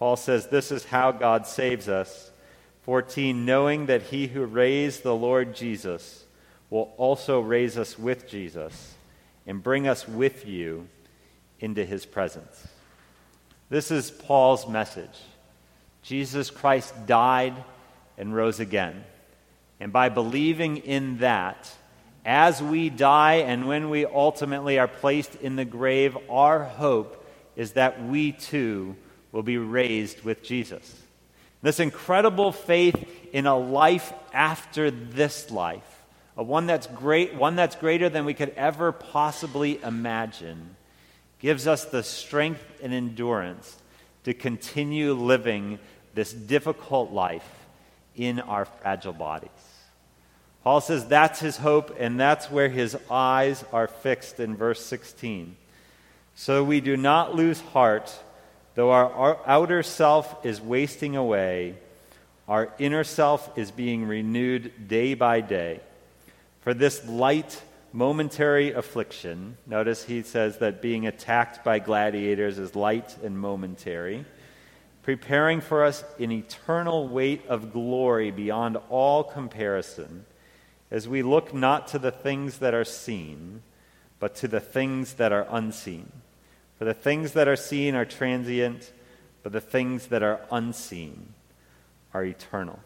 Paul 0.00 0.16
says 0.16 0.48
this 0.48 0.72
is 0.72 0.84
how 0.84 1.12
God 1.12 1.46
saves 1.46 1.88
us 1.88 2.32
14, 2.82 3.46
knowing 3.46 3.86
that 3.86 4.02
he 4.02 4.26
who 4.26 4.44
raised 4.44 5.04
the 5.04 5.14
Lord 5.14 5.54
Jesus 5.54 6.24
will 6.68 6.92
also 6.96 7.38
raise 7.38 7.78
us 7.78 7.96
with 7.96 8.28
Jesus 8.28 8.94
and 9.46 9.62
bring 9.62 9.86
us 9.86 10.08
with 10.08 10.44
you 10.48 10.88
into 11.60 11.84
his 11.84 12.04
presence. 12.04 12.66
This 13.72 13.90
is 13.90 14.10
Paul's 14.10 14.68
message. 14.68 15.18
Jesus 16.02 16.50
Christ 16.50 16.92
died 17.06 17.54
and 18.18 18.36
rose 18.36 18.60
again. 18.60 19.02
And 19.80 19.90
by 19.90 20.10
believing 20.10 20.76
in 20.76 21.16
that, 21.20 21.72
as 22.22 22.62
we 22.62 22.90
die 22.90 23.36
and 23.36 23.66
when 23.66 23.88
we 23.88 24.04
ultimately 24.04 24.78
are 24.78 24.88
placed 24.88 25.36
in 25.36 25.56
the 25.56 25.64
grave, 25.64 26.18
our 26.28 26.64
hope 26.64 27.26
is 27.56 27.72
that 27.72 28.04
we 28.04 28.32
too 28.32 28.94
will 29.32 29.42
be 29.42 29.56
raised 29.56 30.22
with 30.22 30.42
Jesus. 30.42 30.94
This 31.62 31.80
incredible 31.80 32.52
faith 32.52 33.02
in 33.32 33.46
a 33.46 33.56
life 33.56 34.12
after 34.34 34.90
this 34.90 35.50
life, 35.50 36.04
a 36.36 36.42
one 36.42 36.66
that's 36.66 36.88
great, 36.88 37.36
one 37.36 37.56
that's 37.56 37.76
greater 37.76 38.10
than 38.10 38.26
we 38.26 38.34
could 38.34 38.50
ever 38.50 38.92
possibly 38.92 39.82
imagine, 39.82 40.76
gives 41.42 41.66
us 41.66 41.84
the 41.84 42.02
strength 42.02 42.64
and 42.82 42.94
endurance 42.94 43.76
to 44.24 44.32
continue 44.32 45.12
living 45.12 45.78
this 46.14 46.32
difficult 46.32 47.12
life 47.12 47.66
in 48.16 48.40
our 48.40 48.64
fragile 48.64 49.12
bodies. 49.12 49.50
Paul 50.64 50.80
says 50.80 51.06
that's 51.06 51.40
his 51.40 51.58
hope, 51.58 51.94
and 51.98 52.18
that's 52.18 52.50
where 52.50 52.70
his 52.70 52.96
eyes 53.10 53.62
are 53.70 53.88
fixed 53.88 54.40
in 54.40 54.56
verse 54.56 54.82
16. 54.82 55.56
So 56.34 56.64
we 56.64 56.80
do 56.80 56.96
not 56.96 57.34
lose 57.34 57.60
heart 57.60 58.18
Though 58.74 58.90
our 58.90 59.38
outer 59.46 59.82
self 59.82 60.46
is 60.46 60.60
wasting 60.60 61.14
away, 61.14 61.74
our 62.48 62.72
inner 62.78 63.04
self 63.04 63.56
is 63.58 63.70
being 63.70 64.06
renewed 64.06 64.88
day 64.88 65.14
by 65.14 65.42
day. 65.42 65.80
For 66.62 66.72
this 66.72 67.06
light, 67.06 67.60
momentary 67.92 68.72
affliction, 68.72 69.56
notice 69.66 70.04
he 70.04 70.22
says 70.22 70.58
that 70.58 70.82
being 70.82 71.06
attacked 71.06 71.62
by 71.64 71.78
gladiators 71.78 72.58
is 72.58 72.74
light 72.74 73.16
and 73.22 73.38
momentary, 73.38 74.24
preparing 75.02 75.60
for 75.60 75.84
us 75.84 76.04
an 76.18 76.32
eternal 76.32 77.08
weight 77.08 77.46
of 77.48 77.72
glory 77.72 78.30
beyond 78.30 78.78
all 78.88 79.22
comparison, 79.22 80.24
as 80.90 81.08
we 81.08 81.22
look 81.22 81.52
not 81.52 81.88
to 81.88 81.98
the 81.98 82.10
things 82.10 82.58
that 82.58 82.74
are 82.74 82.84
seen, 82.84 83.62
but 84.18 84.34
to 84.36 84.48
the 84.48 84.60
things 84.60 85.14
that 85.14 85.32
are 85.32 85.46
unseen. 85.50 86.10
For 86.78 86.84
the 86.84 86.94
things 86.94 87.32
that 87.32 87.48
are 87.48 87.56
seen 87.56 87.94
are 87.94 88.04
transient, 88.04 88.92
but 89.42 89.52
the 89.52 89.60
things 89.60 90.06
that 90.08 90.22
are 90.22 90.40
unseen 90.50 91.34
are 92.14 92.24
eternal. 92.24 92.80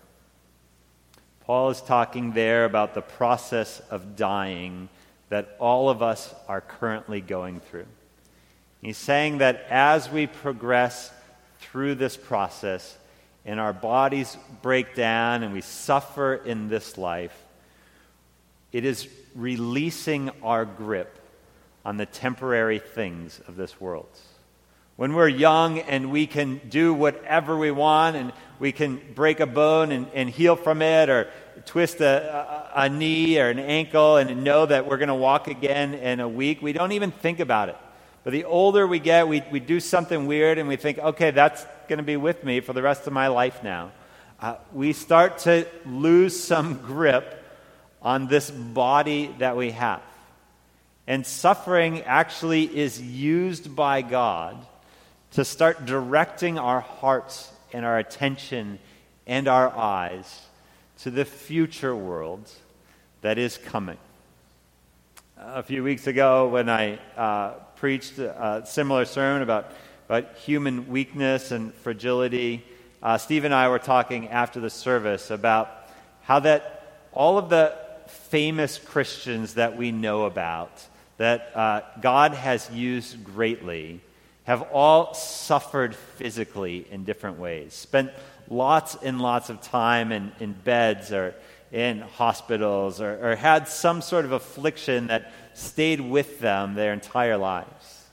Paul 1.46 1.70
is 1.70 1.80
talking 1.80 2.32
there 2.32 2.64
about 2.64 2.94
the 2.94 3.02
process 3.02 3.80
of 3.88 4.16
dying 4.16 4.88
that 5.28 5.56
all 5.60 5.88
of 5.88 6.02
us 6.02 6.34
are 6.48 6.60
currently 6.60 7.20
going 7.20 7.60
through. 7.60 7.86
He's 8.82 8.96
saying 8.96 9.38
that 9.38 9.64
as 9.70 10.10
we 10.10 10.26
progress 10.26 11.12
through 11.60 11.94
this 11.94 12.16
process 12.16 12.98
and 13.44 13.60
our 13.60 13.72
bodies 13.72 14.36
break 14.60 14.96
down 14.96 15.44
and 15.44 15.52
we 15.52 15.60
suffer 15.60 16.34
in 16.34 16.68
this 16.68 16.98
life, 16.98 17.44
it 18.72 18.84
is 18.84 19.08
releasing 19.36 20.30
our 20.42 20.64
grip 20.64 21.16
on 21.84 21.96
the 21.96 22.06
temporary 22.06 22.80
things 22.80 23.40
of 23.46 23.54
this 23.54 23.80
world. 23.80 24.08
When 24.96 25.12
we're 25.12 25.28
young 25.28 25.78
and 25.78 26.10
we 26.10 26.26
can 26.26 26.60
do 26.68 26.94
whatever 26.94 27.56
we 27.56 27.70
want 27.70 28.16
and 28.16 28.32
we 28.58 28.72
can 28.72 29.00
break 29.14 29.40
a 29.40 29.46
bone 29.46 29.92
and, 29.92 30.06
and 30.14 30.30
heal 30.30 30.56
from 30.56 30.80
it 30.80 31.10
or 31.10 31.28
twist 31.66 32.00
a, 32.00 32.72
a, 32.74 32.84
a 32.84 32.88
knee 32.88 33.38
or 33.38 33.50
an 33.50 33.58
ankle 33.58 34.16
and 34.16 34.42
know 34.42 34.64
that 34.64 34.88
we're 34.88 34.96
going 34.96 35.08
to 35.08 35.14
walk 35.14 35.48
again 35.48 35.94
in 35.94 36.20
a 36.20 36.28
week, 36.28 36.62
we 36.62 36.72
don't 36.72 36.92
even 36.92 37.10
think 37.10 37.40
about 37.40 37.68
it. 37.68 37.76
But 38.24 38.32
the 38.32 38.44
older 38.44 38.86
we 38.86 38.98
get, 38.98 39.28
we, 39.28 39.42
we 39.52 39.60
do 39.60 39.80
something 39.80 40.26
weird 40.26 40.58
and 40.58 40.66
we 40.66 40.76
think, 40.76 40.98
okay, 40.98 41.30
that's, 41.30 41.64
going 41.88 41.98
to 41.98 42.02
be 42.02 42.16
with 42.16 42.42
me 42.42 42.60
for 42.60 42.72
the 42.72 42.82
rest 42.82 43.06
of 43.06 43.12
my 43.12 43.28
life 43.28 43.62
now. 43.62 43.92
Uh, 44.40 44.56
we 44.72 44.92
start 44.92 45.38
to 45.38 45.66
lose 45.84 46.42
some 46.42 46.78
grip 46.78 47.44
on 48.02 48.26
this 48.26 48.50
body 48.50 49.34
that 49.38 49.56
we 49.56 49.70
have. 49.70 50.02
And 51.06 51.24
suffering 51.24 52.02
actually 52.02 52.64
is 52.64 53.00
used 53.00 53.74
by 53.74 54.02
God 54.02 54.66
to 55.36 55.44
start 55.44 55.84
directing 55.84 56.58
our 56.58 56.80
hearts 56.80 57.52
and 57.74 57.84
our 57.84 57.98
attention 57.98 58.78
and 59.26 59.48
our 59.48 59.68
eyes 59.68 60.46
to 60.98 61.10
the 61.10 61.26
future 61.26 61.94
world 61.94 62.50
that 63.20 63.36
is 63.36 63.58
coming. 63.58 63.98
A 65.36 65.62
few 65.62 65.84
weeks 65.84 66.06
ago, 66.06 66.48
when 66.48 66.70
I 66.70 66.98
uh, 67.18 67.50
preached 67.74 68.16
a 68.18 68.62
similar 68.64 69.04
sermon 69.04 69.42
about, 69.42 69.72
about 70.08 70.36
human 70.36 70.88
weakness 70.88 71.50
and 71.50 71.74
fragility, 71.74 72.64
uh, 73.02 73.18
Steve 73.18 73.44
and 73.44 73.52
I 73.52 73.68
were 73.68 73.78
talking 73.78 74.28
after 74.28 74.58
the 74.58 74.70
service 74.70 75.30
about 75.30 75.68
how 76.22 76.40
that 76.40 77.02
all 77.12 77.36
of 77.36 77.50
the 77.50 77.76
famous 78.06 78.78
Christians 78.78 79.52
that 79.52 79.76
we 79.76 79.92
know 79.92 80.24
about, 80.24 80.82
that 81.18 81.54
uh, 81.54 81.82
God 82.00 82.32
has 82.32 82.70
used 82.70 83.22
greatly, 83.22 84.00
have 84.46 84.62
all 84.72 85.12
suffered 85.12 85.94
physically 85.94 86.86
in 86.90 87.04
different 87.04 87.38
ways, 87.38 87.74
spent 87.74 88.12
lots 88.48 88.96
and 89.02 89.20
lots 89.20 89.50
of 89.50 89.60
time 89.60 90.12
in, 90.12 90.30
in 90.38 90.52
beds 90.52 91.12
or 91.12 91.34
in 91.72 92.00
hospitals, 92.00 93.00
or, 93.00 93.18
or 93.32 93.34
had 93.34 93.66
some 93.66 94.00
sort 94.00 94.24
of 94.24 94.30
affliction 94.30 95.08
that 95.08 95.32
stayed 95.54 96.00
with 96.00 96.38
them 96.38 96.74
their 96.74 96.92
entire 96.92 97.36
lives. 97.36 98.04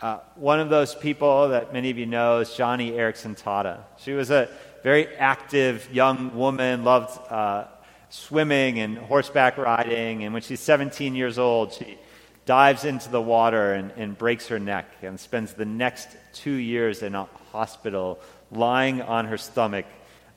Uh, 0.00 0.18
one 0.36 0.60
of 0.60 0.68
those 0.68 0.94
people 0.94 1.48
that 1.48 1.72
many 1.72 1.90
of 1.90 1.98
you 1.98 2.06
know 2.06 2.38
is 2.38 2.50
Joni 2.50 2.92
Eareckson 2.92 3.36
Tada. 3.36 3.80
She 3.98 4.12
was 4.12 4.30
a 4.30 4.48
very 4.84 5.08
active 5.16 5.88
young 5.92 6.36
woman, 6.36 6.84
loved 6.84 7.18
uh, 7.28 7.64
swimming 8.08 8.78
and 8.78 8.98
horseback 8.98 9.58
riding, 9.58 10.22
and 10.22 10.32
when 10.32 10.42
she's 10.42 10.60
17 10.60 11.16
years 11.16 11.38
old, 11.38 11.72
she 11.72 11.98
dives 12.46 12.84
into 12.84 13.10
the 13.10 13.20
water 13.20 13.74
and, 13.74 13.90
and 13.96 14.16
breaks 14.16 14.48
her 14.48 14.58
neck 14.58 14.86
and 15.02 15.18
spends 15.18 15.52
the 15.52 15.64
next 15.64 16.08
two 16.32 16.52
years 16.52 17.02
in 17.02 17.14
a 17.14 17.24
hospital 17.50 18.20
lying 18.52 19.02
on 19.02 19.26
her 19.26 19.36
stomach, 19.36 19.84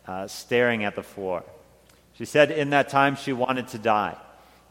uh, 0.07 0.27
staring 0.27 0.83
at 0.83 0.95
the 0.95 1.03
floor. 1.03 1.43
She 2.15 2.25
said 2.25 2.51
in 2.51 2.71
that 2.71 2.89
time 2.89 3.15
she 3.15 3.31
wanted 3.31 3.69
to 3.69 3.77
die. 3.77 4.17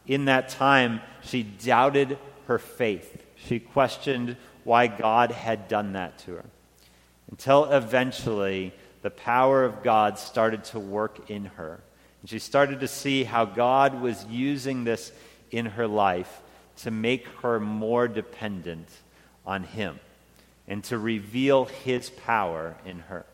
In 0.05 0.25
that 0.25 0.49
time, 0.49 1.01
she 1.21 1.43
doubted 1.43 2.17
her 2.47 2.59
faith. 2.59 3.25
She 3.35 3.59
questioned 3.59 4.35
why 4.63 4.87
God 4.87 5.31
had 5.31 5.67
done 5.67 5.93
that 5.93 6.19
to 6.19 6.35
her. 6.35 6.45
Until 7.31 7.65
eventually, 7.65 8.73
the 9.01 9.11
power 9.11 9.63
of 9.63 9.83
God 9.83 10.19
started 10.19 10.63
to 10.65 10.79
work 10.79 11.29
in 11.29 11.45
her. 11.45 11.79
And 12.21 12.29
she 12.29 12.39
started 12.39 12.81
to 12.81 12.87
see 12.87 13.23
how 13.23 13.45
God 13.45 14.01
was 14.01 14.25
using 14.25 14.83
this 14.83 15.11
in 15.51 15.67
her 15.67 15.87
life 15.87 16.41
to 16.79 16.91
make 16.91 17.27
her 17.41 17.59
more 17.59 18.07
dependent 18.07 18.87
on 19.45 19.63
Him 19.63 19.99
and 20.67 20.83
to 20.85 20.97
reveal 20.97 21.65
His 21.65 22.09
power 22.09 22.75
in 22.85 22.99
her. 22.99 23.25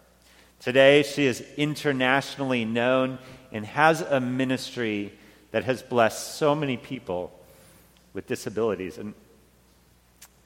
Today, 0.59 1.03
she 1.03 1.25
is 1.25 1.43
internationally 1.57 2.65
known 2.65 3.19
and 3.51 3.65
has 3.65 4.01
a 4.01 4.19
ministry 4.19 5.13
that 5.51 5.63
has 5.65 5.81
blessed 5.81 6.35
so 6.35 6.55
many 6.55 6.75
people 6.75 7.31
with 8.13 8.27
disabilities. 8.27 8.97
And 8.97 9.13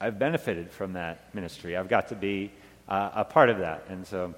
I've 0.00 0.18
benefited 0.18 0.70
from 0.70 0.94
that 0.94 1.34
ministry. 1.34 1.76
I've 1.76 1.88
got 1.88 2.08
to 2.08 2.14
be 2.14 2.50
uh, 2.88 3.10
a 3.14 3.24
part 3.24 3.48
of 3.48 3.58
that. 3.58 3.86
And 3.88 4.06
so, 4.06 4.34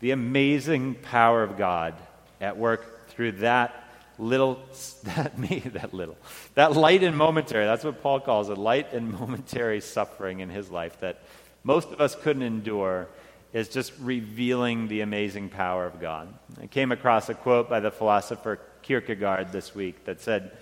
the 0.00 0.10
amazing 0.10 0.94
power 0.96 1.42
of 1.42 1.56
God 1.56 1.94
at 2.40 2.56
work 2.56 3.08
through 3.08 3.32
that 3.32 3.87
little, 4.18 4.60
that 5.04 5.38
me, 5.38 5.60
that 5.66 5.94
little, 5.94 6.16
that 6.54 6.72
light 6.72 7.02
and 7.02 7.16
momentary, 7.16 7.64
that's 7.64 7.84
what 7.84 8.02
Paul 8.02 8.20
calls 8.20 8.48
it, 8.48 8.58
light 8.58 8.92
and 8.92 9.12
momentary 9.20 9.80
suffering 9.80 10.40
in 10.40 10.48
his 10.48 10.70
life 10.70 11.00
that 11.00 11.22
most 11.64 11.90
of 11.90 12.00
us 12.00 12.14
couldn't 12.14 12.42
endure 12.42 13.08
is 13.52 13.68
just 13.68 13.92
revealing 14.00 14.88
the 14.88 15.00
amazing 15.00 15.48
power 15.48 15.86
of 15.86 16.00
God. 16.00 16.32
I 16.60 16.66
came 16.66 16.92
across 16.92 17.28
a 17.28 17.34
quote 17.34 17.68
by 17.68 17.80
the 17.80 17.90
philosopher 17.90 18.60
Kierkegaard 18.82 19.52
this 19.52 19.74
week 19.74 20.04
that 20.04 20.20
said, 20.20 20.52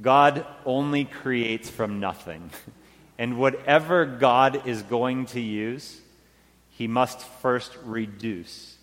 God 0.00 0.46
only 0.64 1.04
creates 1.04 1.68
from 1.68 2.00
nothing. 2.00 2.50
And 3.18 3.38
whatever 3.38 4.04
God 4.04 4.66
is 4.66 4.82
going 4.82 5.26
to 5.26 5.40
use, 5.40 6.00
he 6.70 6.88
must 6.88 7.20
first 7.20 7.76
reduce 7.84 8.76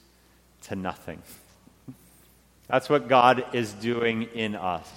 to 0.64 0.78
nothing. 0.78 1.22
That's 2.70 2.88
what 2.90 3.08
God 3.08 3.44
is 3.54 3.74
doing 3.74 4.24
in 4.36 4.56
us. 4.56 4.88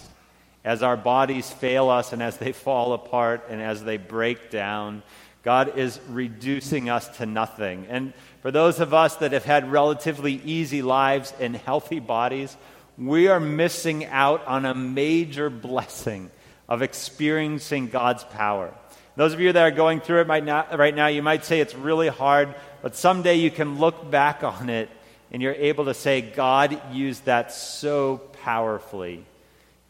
As 0.65 0.83
our 0.83 0.97
bodies 0.97 1.51
fail 1.51 1.89
us 1.89 2.13
and 2.13 2.23
as 2.23 2.37
they 2.37 2.53
fall 2.53 2.93
apart 2.93 3.47
and 3.49 3.61
as 3.61 3.83
they 3.83 3.97
break 3.97 4.51
down, 4.51 5.03
God 5.43 5.77
is 5.77 5.99
reducing 6.09 6.89
us 6.89 7.09
to 7.17 7.27
nothing. 7.27 7.87
And 7.89 8.13
for 8.43 8.53
those 8.53 8.79
of 8.79 8.95
us 8.95 9.17
that 9.17 9.33
have 9.33 9.45
had 9.45 9.73
relatively 9.73 10.35
easy 10.45 10.83
lives 10.83 11.35
and 11.41 11.57
healthy 11.57 11.99
bodies, 11.99 12.57
we 12.97 13.27
are 13.27 13.41
missing 13.41 14.05
out 14.05 14.47
on 14.47 14.67
a 14.67 14.75
major 14.75 15.51
blessing 15.51 16.31
of 16.69 16.83
experiencing 16.83 17.89
God's 17.89 18.23
power. 18.23 18.73
Those 19.17 19.33
of 19.33 19.41
you 19.41 19.53
that 19.53 19.63
are 19.63 19.71
going 19.71 20.01
through 20.01 20.21
it 20.21 20.29
right 20.29 20.95
now, 20.95 21.07
you 21.07 21.23
might 21.23 21.45
say 21.45 21.61
it's 21.61 21.75
really 21.75 22.09
hard, 22.09 22.55
but 22.83 22.95
someday 22.95 23.37
you 23.37 23.51
can 23.51 23.79
look 23.79 24.11
back 24.11 24.45
on 24.45 24.71
it 24.71 24.89
and 25.33 25.43
you're 25.43 25.55
able 25.55 25.87
to 25.87 25.95
say, 25.95 26.21
God 26.21 26.81
used 26.93 27.25
that 27.25 27.53
so 27.53 28.19
powerfully 28.45 29.25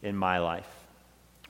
in 0.01 0.15
my 0.15 0.39
life. 0.39 0.67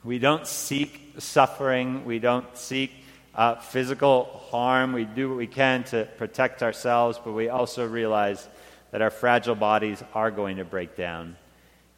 We 0.02 0.18
don't 0.18 0.46
seek 0.46 1.14
suffering, 1.18 2.04
we 2.04 2.18
don't 2.18 2.44
seek 2.58 2.92
uh, 3.34 3.56
physical 3.56 4.24
harm. 4.50 4.92
We 4.92 5.04
do 5.04 5.28
what 5.28 5.38
we 5.38 5.46
can 5.46 5.84
to 5.84 6.08
protect 6.18 6.62
ourselves, 6.62 7.18
but 7.22 7.32
we 7.32 7.48
also 7.48 7.86
realize 7.86 8.46
that 8.90 9.02
our 9.02 9.10
fragile 9.10 9.54
bodies 9.54 10.02
are 10.14 10.30
going 10.30 10.58
to 10.58 10.64
break 10.64 10.96
down. 10.96 11.36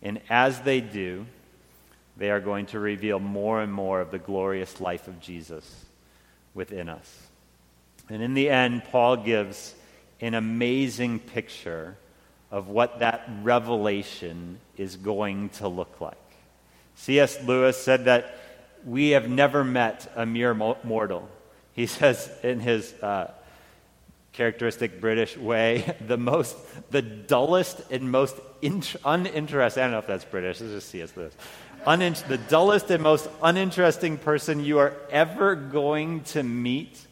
And 0.03 0.21
as 0.31 0.61
they 0.61 0.81
do, 0.81 1.27
they 2.17 2.31
are 2.31 2.41
going 2.41 2.67
to 2.67 2.79
reveal 2.79 3.19
more 3.19 3.61
and 3.61 3.73
more 3.73 4.01
of 4.01 4.11
the 4.11 4.19
glorious 4.19 4.81
life 4.81 5.09
of 5.09 5.21
Jesus 5.21 5.85
within 6.55 6.89
us. 6.89 7.27
And 8.09 8.23
in 8.23 8.35
the 8.35 8.49
end, 8.49 8.85
Paul 8.85 9.19
gives 9.19 9.75
an 10.21 10.35
amazing 10.35 11.19
picture 11.19 11.97
of 12.51 12.69
what 12.69 13.01
that 13.01 13.29
revelation 13.43 14.59
is 14.77 14.97
going 14.97 15.49
to 15.51 15.69
look 15.69 16.01
like. 16.01 16.17
C.S. 16.95 17.43
Lewis 17.45 17.77
said 17.77 18.07
that 18.07 18.39
we 18.85 19.11
have 19.11 19.29
never 19.29 19.65
met 19.65 20.11
a 20.17 20.25
mere 20.25 20.55
mortal. 20.55 21.29
He 21.73 21.87
says 21.87 22.31
in 22.43 22.61
his 22.61 22.93
uh, 23.03 23.33
characteristic 24.33 25.01
British 25.01 25.37
way, 25.37 25.97
the 26.07 26.17
most, 26.17 26.57
the 26.91 27.03
dullest 27.03 27.81
and 27.91 28.11
most 28.11 28.37
int- 28.63 28.97
uninteresting, 29.05 29.83
I 29.83 29.87
don't 29.87 29.93
know 29.93 29.99
if 29.99 30.07
that's 30.07 30.25
British, 30.25 30.59
this 30.59 30.71
is 30.71 30.85
C.S. 30.85 31.17
Lewis. 31.17 31.35
Unin- 31.87 32.27
the 32.27 32.39
dullest 32.39 32.91
and 32.91 33.03
most 33.03 33.29
uninteresting 33.43 34.19
person 34.19 34.65
you 34.65 34.79
are 34.79 34.95
ever 35.11 35.55
going 35.55 36.23
to 36.25 36.43
meet 36.43 37.06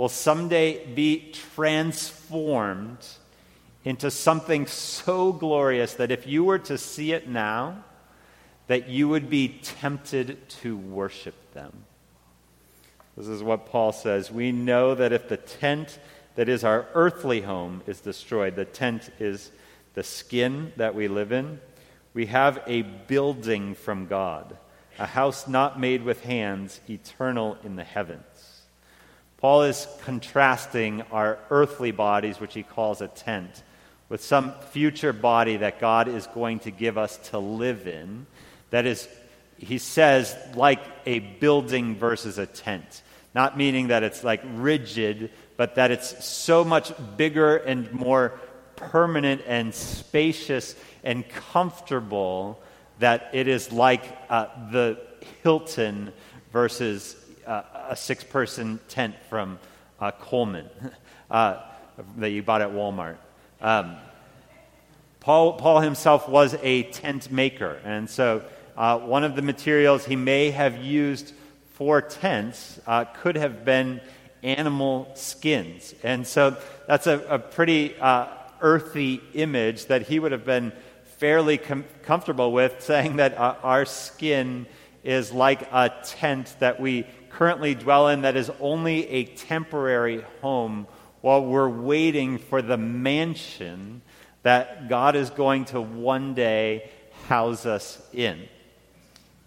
will 0.00 0.08
someday 0.08 0.82
be 0.86 1.30
transformed 1.52 3.06
into 3.84 4.10
something 4.10 4.66
so 4.66 5.30
glorious 5.30 5.92
that 5.92 6.10
if 6.10 6.26
you 6.26 6.42
were 6.42 6.58
to 6.58 6.78
see 6.78 7.12
it 7.12 7.28
now, 7.28 7.76
that 8.66 8.88
you 8.88 9.10
would 9.10 9.28
be 9.28 9.60
tempted 9.62 10.48
to 10.48 10.74
worship 10.74 11.34
them. 11.52 11.84
This 13.14 13.28
is 13.28 13.42
what 13.42 13.66
Paul 13.66 13.92
says. 13.92 14.30
We 14.30 14.52
know 14.52 14.94
that 14.94 15.12
if 15.12 15.28
the 15.28 15.36
tent 15.36 15.98
that 16.34 16.48
is 16.48 16.64
our 16.64 16.86
earthly 16.94 17.42
home 17.42 17.82
is 17.86 18.00
destroyed, 18.00 18.56
the 18.56 18.64
tent 18.64 19.10
is 19.18 19.50
the 19.92 20.02
skin 20.02 20.72
that 20.78 20.94
we 20.94 21.08
live 21.08 21.30
in, 21.30 21.60
we 22.14 22.24
have 22.24 22.62
a 22.66 22.80
building 22.80 23.74
from 23.74 24.06
God, 24.06 24.56
a 24.98 25.04
house 25.04 25.46
not 25.46 25.78
made 25.78 26.04
with 26.04 26.24
hands, 26.24 26.80
eternal 26.88 27.58
in 27.62 27.76
the 27.76 27.84
heavens. 27.84 28.49
Paul 29.40 29.62
is 29.62 29.86
contrasting 30.04 31.02
our 31.10 31.38
earthly 31.48 31.92
bodies, 31.92 32.40
which 32.40 32.54
he 32.54 32.62
calls 32.62 33.00
a 33.00 33.08
tent, 33.08 33.62
with 34.08 34.22
some 34.22 34.52
future 34.70 35.12
body 35.12 35.56
that 35.58 35.80
God 35.80 36.08
is 36.08 36.26
going 36.26 36.58
to 36.60 36.70
give 36.70 36.98
us 36.98 37.16
to 37.30 37.38
live 37.38 37.86
in. 37.86 38.26
That 38.70 38.84
is, 38.84 39.08
he 39.56 39.78
says, 39.78 40.36
like 40.54 40.82
a 41.06 41.20
building 41.20 41.96
versus 41.96 42.36
a 42.38 42.46
tent. 42.46 43.02
Not 43.34 43.56
meaning 43.56 43.88
that 43.88 44.02
it's 44.02 44.22
like 44.24 44.42
rigid, 44.44 45.30
but 45.56 45.76
that 45.76 45.90
it's 45.90 46.24
so 46.24 46.64
much 46.64 46.92
bigger 47.16 47.56
and 47.56 47.90
more 47.92 48.40
permanent 48.76 49.42
and 49.46 49.74
spacious 49.74 50.74
and 51.04 51.28
comfortable 51.28 52.60
that 52.98 53.30
it 53.32 53.48
is 53.48 53.72
like 53.72 54.04
uh, 54.28 54.46
the 54.70 54.98
Hilton 55.42 56.12
versus 56.52 57.16
uh, 57.50 57.62
a 57.88 57.96
six 57.96 58.22
person 58.22 58.78
tent 58.88 59.16
from 59.28 59.58
uh, 60.00 60.12
Coleman. 60.12 60.68
Uh, 61.30 61.62
that 62.16 62.30
you 62.30 62.42
bought 62.42 62.60
at 62.60 62.70
Walmart. 62.70 63.16
Um, 63.60 63.94
Paul, 65.20 65.52
Paul 65.52 65.78
himself 65.78 66.28
was 66.28 66.56
a 66.60 66.82
tent 66.82 67.30
maker, 67.30 67.78
and 67.84 68.10
so 68.10 68.42
uh, 68.76 68.98
one 68.98 69.22
of 69.22 69.36
the 69.36 69.42
materials 69.42 70.04
he 70.04 70.16
may 70.16 70.50
have 70.50 70.82
used 70.82 71.32
for 71.74 72.02
tents 72.02 72.80
uh, 72.84 73.04
could 73.04 73.36
have 73.36 73.64
been 73.64 74.00
animal 74.42 75.08
skins. 75.14 75.94
And 76.02 76.26
so 76.26 76.56
that's 76.88 77.06
a, 77.06 77.20
a 77.28 77.38
pretty 77.38 77.94
earthy 78.60 79.20
image 79.34 79.86
that 79.86 80.02
he 80.02 80.18
would 80.18 80.32
have 80.32 80.44
been 80.44 80.72
fairly 81.18 81.58
com- 81.58 81.84
comfortable 82.02 82.50
with, 82.50 82.82
saying 82.82 83.16
that 83.16 83.38
uh, 83.38 83.54
our 83.62 83.84
skin 83.84 84.66
is 85.04 85.32
like 85.32 85.62
a 85.72 85.92
tent 86.04 86.56
that 86.58 86.80
we 86.80 87.06
currently 87.30 87.74
dwell 87.74 88.08
in 88.08 88.22
that 88.22 88.36
is 88.36 88.50
only 88.60 89.08
a 89.08 89.24
temporary 89.24 90.24
home 90.40 90.86
while 91.20 91.44
we're 91.44 91.68
waiting 91.68 92.38
for 92.38 92.62
the 92.62 92.76
mansion 92.76 94.02
that 94.42 94.88
God 94.88 95.16
is 95.16 95.30
going 95.30 95.66
to 95.66 95.80
one 95.80 96.34
day 96.34 96.90
house 97.26 97.66
us 97.66 98.00
in. 98.12 98.48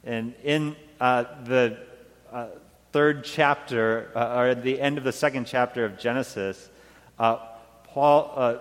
And 0.03 0.33
in 0.43 0.75
uh, 0.99 1.23
the 1.45 1.77
uh, 2.31 2.47
third 2.91 3.23
chapter, 3.23 4.11
uh, 4.15 4.37
or 4.37 4.55
the 4.55 4.79
end 4.79 4.97
of 4.97 5.03
the 5.03 5.11
second 5.11 5.45
chapter 5.45 5.85
of 5.85 5.97
Genesis, 5.97 6.69
uh, 7.17 7.37
Paul, 7.85 8.33
uh, 8.35 8.57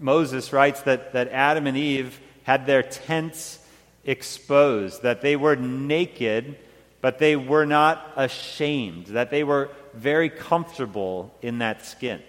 Moses 0.00 0.52
writes 0.52 0.82
that, 0.82 1.12
that 1.12 1.28
Adam 1.28 1.66
and 1.66 1.76
Eve 1.76 2.20
had 2.42 2.66
their 2.66 2.82
tents 2.82 3.58
exposed, 4.04 5.02
that 5.02 5.20
they 5.20 5.36
were 5.36 5.56
naked, 5.56 6.56
but 7.00 7.18
they 7.18 7.36
were 7.36 7.66
not 7.66 8.12
ashamed, 8.16 9.06
that 9.06 9.30
they 9.30 9.44
were 9.44 9.70
very 9.94 10.28
comfortable 10.28 11.34
in 11.42 11.58
that 11.58 11.84
skin. 11.84 12.22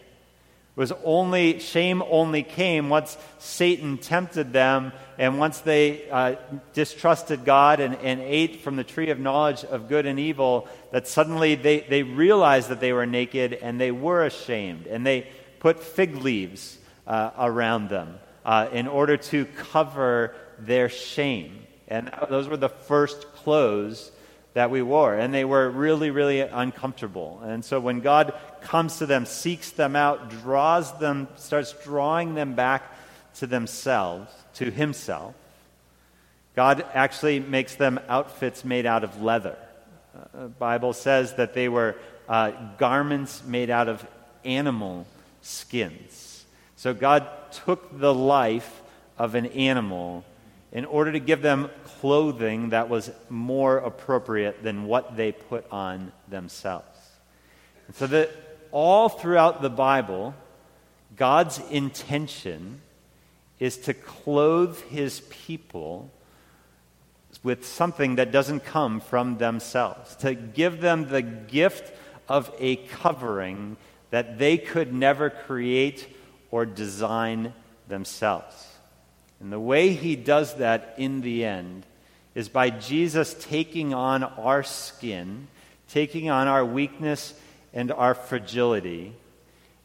Was 0.76 0.94
only 1.04 1.60
shame 1.60 2.02
only 2.10 2.42
came 2.42 2.90
once 2.90 3.16
satan 3.38 4.00
tempted 4.00 4.52
them 4.52 4.94
and 5.20 5.38
once 5.38 5.60
they 5.60 6.10
uh, 6.10 6.36
distrusted 6.74 7.46
god 7.46 7.80
and, 7.82 7.96
and 7.98 8.20
ate 8.22 8.62
from 8.62 8.78
the 8.78 8.84
tree 8.84 9.12
of 9.12 9.20
knowledge 9.20 9.64
of 9.66 9.90
good 9.90 10.08
and 10.08 10.18
evil 10.18 10.68
that 10.92 11.08
suddenly 11.08 11.54
they, 11.54 11.82
they 11.82 12.02
realized 12.02 12.70
that 12.70 12.80
they 12.80 12.94
were 12.94 13.06
naked 13.06 13.54
and 13.54 13.80
they 13.80 13.92
were 13.92 14.26
ashamed 14.26 14.88
and 14.88 15.06
they 15.06 15.28
put 15.60 15.84
fig 15.84 16.16
leaves 16.16 16.80
uh, 17.06 17.30
around 17.38 17.90
them 17.90 18.18
uh, 18.46 18.68
in 18.72 18.88
order 18.88 19.18
to 19.18 19.46
cover 19.46 20.34
their 20.60 20.90
shame. 20.90 21.66
And 21.88 22.12
those 22.30 22.48
were 22.48 22.58
the 22.58 22.70
first 22.70 23.32
clothes 23.34 24.12
that 24.54 24.70
we 24.70 24.82
wore. 24.82 25.16
And 25.16 25.34
they 25.34 25.46
were 25.46 25.70
really, 25.70 26.12
really 26.12 26.42
uncomfortable. 26.42 27.42
And 27.44 27.64
so 27.64 27.80
when 27.80 28.02
God 28.02 28.34
comes 28.62 28.98
to 28.98 29.06
them, 29.06 29.26
seeks 29.26 29.72
them 29.72 29.96
out, 29.96 30.30
draws 30.30 30.98
them, 31.00 31.28
starts 31.36 31.74
drawing 31.84 32.36
them 32.36 32.54
back 32.54 32.84
to 33.36 33.48
themselves, 33.48 34.32
to 34.56 34.70
Himself, 34.70 35.34
God 36.56 36.86
actually 36.94 37.40
makes 37.40 37.76
them 37.76 38.00
outfits 38.10 38.66
made 38.66 38.86
out 38.86 39.04
of 39.04 39.22
leather. 39.22 39.58
Uh, 40.16 40.42
the 40.44 40.48
Bible 40.50 40.94
says 40.94 41.36
that 41.36 41.54
they 41.54 41.70
were 41.70 41.96
uh, 42.28 42.52
garments 42.78 43.42
made 43.46 43.70
out 43.70 43.88
of 43.88 44.06
animal 44.44 45.08
skins. 45.42 46.46
So 46.76 46.94
God 46.94 47.28
took 47.52 47.98
the 47.98 48.14
life 48.14 48.82
of 49.18 49.36
an 49.36 49.46
animal 49.48 50.26
in 50.72 50.86
order 50.86 51.12
to 51.12 51.20
give 51.20 51.42
them 51.42 51.70
clothing 51.84 52.70
that 52.70 52.90
was 52.90 53.12
more 53.30 53.78
appropriate 53.78 54.64
than 54.64 54.86
what 54.86 55.18
they 55.18 55.32
put 55.32 55.66
on 55.72 56.12
themselves. 56.30 56.86
And 57.88 57.96
so 57.96 58.08
that 58.08 58.32
all 58.72 59.10
throughout 59.10 59.62
the 59.62 59.70
Bible, 59.70 60.34
God's 61.18 61.60
intention 61.70 62.82
is 63.60 63.78
to 63.78 63.94
clothe 63.94 64.80
his 64.84 65.22
people 65.30 66.10
with 67.44 67.66
something 67.66 68.16
that 68.16 68.32
doesn't 68.32 68.62
come 68.62 69.00
from 69.00 69.38
themselves, 69.38 70.16
to 70.18 70.34
give 70.34 70.80
them 70.80 71.10
the 71.10 71.22
gift 71.22 71.94
of 72.30 72.54
a 72.60 72.78
covering 72.78 73.78
that 74.10 74.38
they 74.38 74.58
could 74.58 74.94
never 74.94 75.30
create 75.30 76.08
or 76.50 76.66
design 76.66 77.54
themselves. 77.88 78.71
And 79.42 79.52
the 79.52 79.60
way 79.60 79.94
he 79.94 80.16
does 80.16 80.56
that 80.56 80.94
in 80.98 81.22
the 81.22 81.46
end 81.46 81.86
is 82.36 82.48
by 82.48 82.70
Jesus 82.70 83.36
taking 83.40 83.94
on 83.94 84.24
our 84.24 84.62
skin, 84.62 85.48
taking 85.90 86.30
on 86.30 86.48
our 86.48 86.64
weakness 86.64 87.34
and 87.74 87.92
our 87.92 88.14
fragility, 88.14 89.14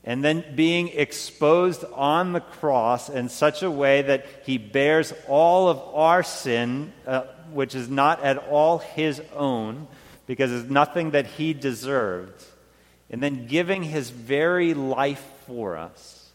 and 0.04 0.22
then 0.22 0.44
being 0.54 0.88
exposed 0.88 1.84
on 1.94 2.32
the 2.32 2.40
cross 2.40 3.08
in 3.08 3.28
such 3.28 3.62
a 3.62 3.70
way 3.70 4.02
that 4.02 4.26
he 4.44 4.58
bears 4.58 5.12
all 5.26 5.68
of 5.68 5.78
our 5.94 6.22
sin, 6.22 6.92
uh, 7.06 7.22
which 7.50 7.74
is 7.74 7.88
not 7.88 8.22
at 8.22 8.36
all 8.36 8.78
his 8.78 9.20
own, 9.34 9.88
because 10.26 10.52
it's 10.52 10.70
nothing 10.70 11.12
that 11.12 11.26
he 11.26 11.54
deserved, 11.54 12.44
and 13.10 13.22
then 13.22 13.46
giving 13.46 13.82
his 13.82 14.10
very 14.10 14.74
life 14.74 15.24
for 15.46 15.76
us, 15.76 16.30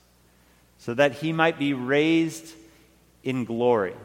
so 0.80 0.94
that 0.94 1.14
he 1.14 1.32
might 1.32 1.60
be 1.60 1.74
raised 1.74 2.56
in 3.24 3.46
glory. 3.46 3.96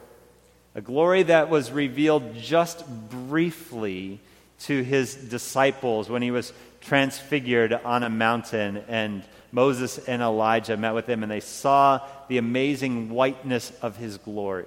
A 0.74 0.80
glory 0.80 1.22
that 1.24 1.48
was 1.48 1.70
revealed 1.70 2.34
just 2.34 2.84
briefly 3.08 4.20
to 4.60 4.82
his 4.82 5.14
disciples 5.14 6.08
when 6.08 6.22
he 6.22 6.30
was 6.30 6.52
transfigured 6.80 7.72
on 7.72 8.02
a 8.02 8.10
mountain 8.10 8.78
and 8.88 9.22
Moses 9.52 9.98
and 9.98 10.22
Elijah 10.22 10.76
met 10.76 10.94
with 10.94 11.08
him 11.08 11.22
and 11.22 11.32
they 11.32 11.40
saw 11.40 12.00
the 12.28 12.38
amazing 12.38 13.10
whiteness 13.10 13.72
of 13.82 13.96
his 13.96 14.18
glory. 14.18 14.66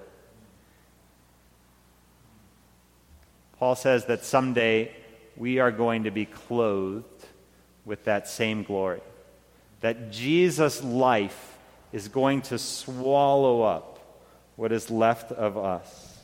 Paul 3.59 3.75
says 3.75 4.05
that 4.05 4.23
someday 4.23 4.91
we 5.35 5.59
are 5.59 5.71
going 5.71 6.05
to 6.05 6.11
be 6.11 6.25
clothed 6.25 7.05
with 7.85 8.05
that 8.05 8.27
same 8.27 8.63
glory. 8.63 9.01
That 9.81 10.11
Jesus' 10.11 10.83
life 10.83 11.57
is 11.91 12.07
going 12.07 12.41
to 12.43 12.57
swallow 12.57 13.61
up 13.61 13.98
what 14.59 14.73
is 14.73 14.91
left 14.91 15.31
of 15.31 15.57
us. 15.57 16.19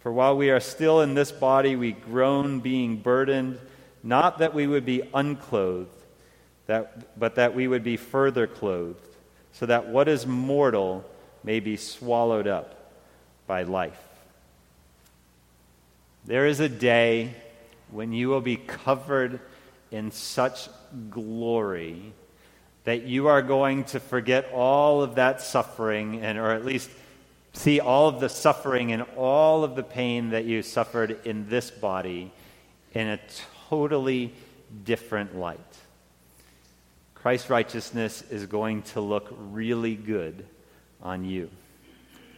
For 0.00 0.10
while 0.10 0.36
we 0.36 0.50
are 0.50 0.58
still 0.58 1.00
in 1.00 1.14
this 1.14 1.30
body, 1.30 1.76
we 1.76 1.92
groan, 1.92 2.58
being 2.58 2.96
burdened, 2.96 3.60
not 4.02 4.38
that 4.38 4.52
we 4.52 4.66
would 4.66 4.84
be 4.84 5.02
unclothed, 5.14 5.88
that, 6.66 7.16
but 7.16 7.36
that 7.36 7.54
we 7.54 7.68
would 7.68 7.84
be 7.84 7.96
further 7.96 8.48
clothed, 8.48 9.06
so 9.52 9.64
that 9.66 9.86
what 9.86 10.08
is 10.08 10.26
mortal 10.26 11.08
may 11.44 11.60
be 11.60 11.76
swallowed 11.76 12.48
up 12.48 12.90
by 13.46 13.62
life. 13.62 14.02
There 16.24 16.46
is 16.46 16.58
a 16.58 16.68
day 16.68 17.32
when 17.92 18.12
you 18.12 18.28
will 18.28 18.40
be 18.40 18.56
covered 18.56 19.38
in 19.92 20.10
such 20.10 20.68
glory 21.10 22.12
that 22.82 23.02
you 23.02 23.28
are 23.28 23.40
going 23.40 23.84
to 23.84 24.00
forget 24.00 24.50
all 24.52 25.00
of 25.00 25.14
that 25.14 25.42
suffering, 25.42 26.22
and 26.22 26.38
or 26.38 26.50
at 26.50 26.64
least 26.64 26.90
see 27.58 27.80
all 27.80 28.08
of 28.08 28.20
the 28.20 28.28
suffering 28.28 28.92
and 28.92 29.04
all 29.16 29.64
of 29.64 29.74
the 29.74 29.82
pain 29.82 30.30
that 30.30 30.44
you 30.44 30.62
suffered 30.62 31.26
in 31.26 31.48
this 31.48 31.70
body 31.70 32.30
in 32.92 33.08
a 33.08 33.18
totally 33.68 34.32
different 34.84 35.36
light. 35.36 35.58
Christ's 37.14 37.50
righteousness 37.50 38.22
is 38.30 38.46
going 38.46 38.82
to 38.82 39.00
look 39.00 39.28
really 39.50 39.96
good 39.96 40.46
on 41.02 41.24
you. 41.24 41.50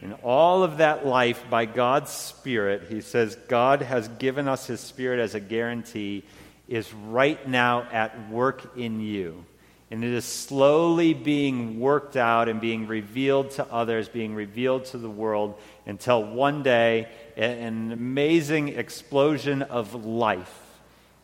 In 0.01 0.13
all 0.23 0.63
of 0.63 0.77
that 0.77 1.05
life, 1.05 1.43
by 1.51 1.65
God's 1.65 2.09
Spirit, 2.09 2.87
he 2.89 3.01
says 3.01 3.37
God 3.47 3.83
has 3.83 4.07
given 4.07 4.47
us 4.47 4.65
his 4.65 4.79
Spirit 4.79 5.19
as 5.19 5.35
a 5.35 5.39
guarantee, 5.39 6.23
is 6.67 6.91
right 6.93 7.47
now 7.47 7.87
at 7.91 8.29
work 8.31 8.75
in 8.75 8.99
you. 8.99 9.45
And 9.91 10.05
it 10.05 10.13
is 10.13 10.23
slowly 10.23 11.13
being 11.13 11.79
worked 11.81 12.15
out 12.15 12.47
and 12.47 12.61
being 12.61 12.87
revealed 12.87 13.51
to 13.51 13.67
others, 13.69 14.07
being 14.07 14.33
revealed 14.33 14.85
to 14.85 14.97
the 14.97 15.09
world 15.09 15.59
until 15.85 16.23
one 16.23 16.63
day, 16.63 17.09
an 17.35 17.91
amazing 17.91 18.69
explosion 18.69 19.61
of 19.61 20.05
life, 20.05 20.61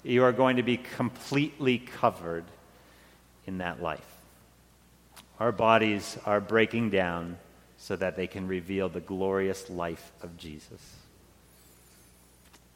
you 0.04 0.24
are 0.24 0.34
going 0.34 0.58
to 0.58 0.64
be 0.64 0.76
completely 0.76 1.78
covered 1.78 2.44
in 3.46 3.60
that 3.60 3.82
life. 3.82 4.06
Our 5.40 5.54
bodies 5.54 6.18
are 6.26 6.42
breaking 6.42 6.90
down 6.90 7.38
so 7.78 7.96
that 7.96 8.18
they 8.18 8.28
can 8.28 8.48
reveal 8.48 8.90
the 8.90 9.00
glorious 9.00 9.70
life 9.70 10.12
of 10.22 10.36
Jesus. 10.36 10.82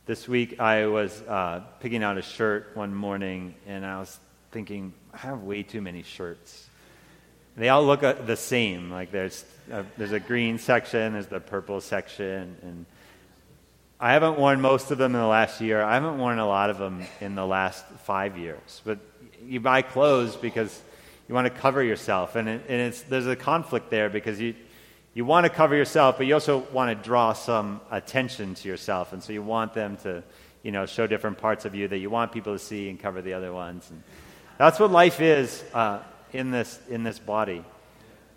This 0.05 0.27
week, 0.27 0.59
I 0.59 0.87
was 0.87 1.21
uh, 1.23 1.63
picking 1.79 2.01
out 2.01 2.17
a 2.17 2.21
shirt 2.21 2.71
one 2.75 2.93
morning, 2.93 3.55
and 3.67 3.85
I 3.85 3.99
was 3.99 4.19
thinking, 4.51 4.93
I 5.13 5.17
have 5.17 5.43
way 5.43 5.63
too 5.63 5.81
many 5.81 6.03
shirts. 6.03 6.69
They 7.57 7.69
all 7.69 7.85
look 7.85 8.03
uh, 8.03 8.13
the 8.13 8.37
same. 8.37 8.89
Like 8.91 9.11
there's 9.11 9.43
a, 9.71 9.85
there's 9.97 10.11
a 10.13 10.19
green 10.19 10.57
section, 10.57 11.13
there's 11.13 11.27
the 11.27 11.39
purple 11.39 11.81
section, 11.81 12.55
and 12.61 12.85
I 13.99 14.13
haven't 14.13 14.39
worn 14.39 14.61
most 14.61 14.89
of 14.91 14.97
them 14.97 15.13
in 15.13 15.21
the 15.21 15.27
last 15.27 15.61
year. 15.61 15.81
I 15.81 15.93
haven't 15.93 16.17
worn 16.17 16.39
a 16.39 16.47
lot 16.47 16.69
of 16.69 16.77
them 16.77 17.03
in 17.19 17.35
the 17.35 17.45
last 17.45 17.85
five 18.05 18.37
years. 18.37 18.81
But 18.83 18.99
you 19.45 19.59
buy 19.59 19.83
clothes 19.83 20.35
because 20.35 20.81
you 21.27 21.35
want 21.35 21.45
to 21.45 21.53
cover 21.53 21.83
yourself. 21.83 22.35
And, 22.35 22.49
it, 22.49 22.63
and 22.67 22.81
it's, 22.81 23.03
there's 23.03 23.27
a 23.27 23.35
conflict 23.35 23.91
there 23.91 24.09
because 24.09 24.39
you, 24.39 24.55
you 25.13 25.23
want 25.23 25.45
to 25.45 25.49
cover 25.49 25.75
yourself, 25.75 26.17
but 26.17 26.25
you 26.25 26.33
also 26.33 26.59
want 26.73 26.97
to 26.97 27.03
draw 27.03 27.33
some 27.33 27.79
attention 27.91 28.55
to 28.55 28.67
yourself. 28.67 29.13
And 29.13 29.21
so 29.21 29.33
you 29.33 29.43
want 29.43 29.73
them 29.73 29.97
to, 29.97 30.23
you 30.63 30.71
know, 30.71 30.85
show 30.85 31.05
different 31.05 31.37
parts 31.37 31.65
of 31.65 31.75
you 31.75 31.87
that 31.87 31.99
you 31.99 32.09
want 32.09 32.31
people 32.31 32.53
to 32.53 32.59
see 32.59 32.89
and 32.89 32.99
cover 32.99 33.21
the 33.21 33.33
other 33.33 33.53
ones. 33.53 33.87
And 33.91 34.01
that's 34.57 34.79
what 34.79 34.91
life 34.91 35.21
is 35.21 35.63
uh, 35.73 35.99
in, 36.33 36.51
this, 36.51 36.79
in 36.89 37.03
this 37.03 37.19
body. 37.19 37.63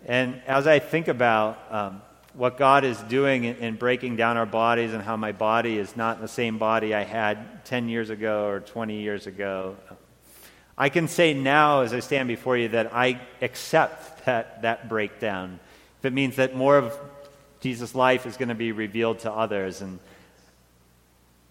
And 0.05 0.41
as 0.47 0.67
I 0.67 0.79
think 0.79 1.07
about 1.07 1.59
um, 1.69 2.01
what 2.33 2.57
God 2.57 2.83
is 2.83 2.97
doing 3.03 3.43
in, 3.43 3.55
in, 3.57 3.75
breaking 3.75 4.15
down 4.15 4.37
our 4.37 4.45
bodies 4.45 4.93
and 4.93 5.01
how 5.01 5.17
my 5.17 5.31
body 5.31 5.77
is 5.77 5.95
not 5.95 6.21
the 6.21 6.27
same 6.27 6.57
body 6.57 6.93
I 6.93 7.03
had 7.03 7.65
10 7.65 7.89
years 7.89 8.09
ago 8.09 8.47
or 8.47 8.59
20 8.59 8.99
years 9.01 9.27
ago, 9.27 9.75
I 10.77 10.89
can 10.89 11.07
say 11.07 11.33
now 11.33 11.81
as 11.81 11.93
I 11.93 11.99
stand 11.99 12.27
before 12.27 12.57
you 12.57 12.69
that 12.69 12.93
I 12.93 13.21
accept 13.41 14.25
that, 14.25 14.61
that 14.63 14.89
breakdown 14.89 15.59
if 16.05 16.09
it 16.09 16.13
means 16.13 16.35
that 16.35 16.55
more 16.55 16.77
of 16.77 16.95
Jesus' 17.61 17.95
life 17.95 18.27
is 18.27 18.37
going 18.37 18.49
to 18.49 18.53
be 18.53 18.71
revealed 18.71 19.17
to 19.21 19.31
others. 19.31 19.81
And 19.81 19.97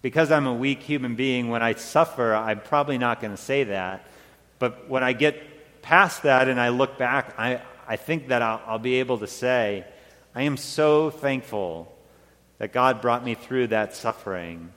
because 0.01 0.31
I'm 0.31 0.47
a 0.47 0.53
weak 0.53 0.81
human 0.81 1.15
being, 1.15 1.49
when 1.49 1.61
I 1.61 1.73
suffer, 1.73 2.33
I'm 2.33 2.61
probably 2.61 2.97
not 2.97 3.19
going 3.19 3.35
to 3.35 3.41
say 3.41 3.65
that. 3.65 4.07
But 4.59 4.89
when 4.89 5.03
I 5.03 5.13
get 5.13 5.81
past 5.81 6.23
that 6.23 6.47
and 6.47 6.59
I 6.59 6.69
look 6.69 6.97
back, 6.97 7.35
I, 7.37 7.61
I 7.87 7.95
think 7.95 8.29
that 8.29 8.41
I'll, 8.41 8.61
I'll 8.65 8.79
be 8.79 8.95
able 8.95 9.19
to 9.19 9.27
say, 9.27 9.85
I 10.33 10.43
am 10.43 10.57
so 10.57 11.09
thankful 11.09 11.91
that 12.57 12.73
God 12.73 13.01
brought 13.01 13.23
me 13.23 13.35
through 13.35 13.67
that 13.67 13.95
suffering 13.95 14.71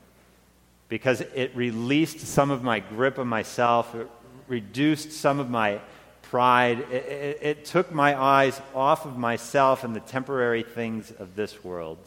because 0.89 1.21
it 1.21 1.55
released 1.55 2.21
some 2.21 2.51
of 2.51 2.63
my 2.63 2.81
grip 2.81 3.19
of 3.19 3.27
myself, 3.27 3.95
it 3.95 4.09
reduced 4.49 5.13
some 5.13 5.39
of 5.39 5.51
my 5.51 5.81
pride. 6.23 6.81
It, 6.91 7.05
it, 7.05 7.39
it, 7.43 7.65
took 7.65 7.93
my 7.93 8.21
eyes 8.21 8.61
off 8.75 9.05
of 9.05 9.17
myself 9.17 9.85
and 9.85 9.95
the 9.95 10.01
temporary 10.01 10.63
things 10.63 11.11
of 11.11 11.37
this 11.37 11.63
world, 11.63 11.99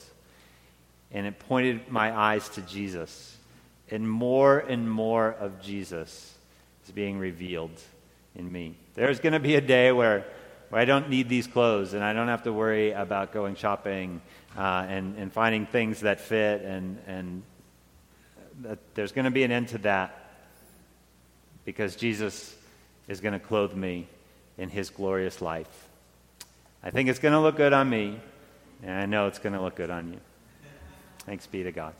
and 1.12 1.28
it 1.28 1.40
pointed 1.40 1.92
my 1.92 2.16
eyes 2.16 2.50
to 2.50 2.62
Jesus. 2.62 3.38
And 3.90 4.10
more 4.10 4.60
and 4.60 4.90
more 4.90 5.32
of 5.32 5.62
Jesus 5.62 6.31
being 6.92 7.18
revealed 7.18 7.80
in 8.36 8.52
me. 8.52 8.76
There's 8.94 9.20
going 9.20 9.34
to 9.34 9.40
be 9.40 9.56
a 9.56 9.62
day 9.62 9.92
where, 9.92 10.26
where 10.70 10.82
I 10.82 10.86
don't 10.86 11.10
need 11.10 11.30
these 11.30 11.48
clothes 11.48 11.94
and 11.94 12.04
I 12.04 12.14
don't 12.14 12.28
have 12.28 12.44
to 12.44 12.54
worry 12.54 12.92
about 12.92 13.34
going 13.34 13.56
shopping 13.56 14.22
uh, 14.58 14.86
and, 14.88 15.18
and 15.18 15.32
finding 15.32 15.66
things 15.66 16.02
that 16.02 16.20
fit, 16.20 16.62
and, 16.62 17.00
and 17.08 17.44
that 18.62 18.80
there's 18.96 19.12
going 19.12 19.26
to 19.26 19.32
be 19.32 19.44
an 19.44 19.52
end 19.52 19.70
to 19.70 19.78
that 19.80 20.30
because 21.66 21.96
Jesus 21.96 22.56
is 23.08 23.22
going 23.22 23.34
to 23.34 23.40
clothe 23.40 23.74
me 23.74 24.08
in 24.58 24.70
his 24.70 24.90
glorious 24.90 25.42
life. 25.42 25.88
I 26.84 26.92
think 26.92 27.10
it's 27.10 27.20
going 27.20 27.34
to 27.34 27.40
look 27.40 27.58
good 27.58 27.74
on 27.74 27.90
me, 27.90 28.20
and 28.84 28.92
I 28.92 29.06
know 29.06 29.28
it's 29.28 29.40
going 29.40 29.54
to 29.54 29.62
look 29.62 29.76
good 29.76 29.90
on 29.90 30.14
you. 30.14 30.20
Thanks 31.26 31.48
be 31.48 31.64
to 31.64 31.72
God. 31.72 31.94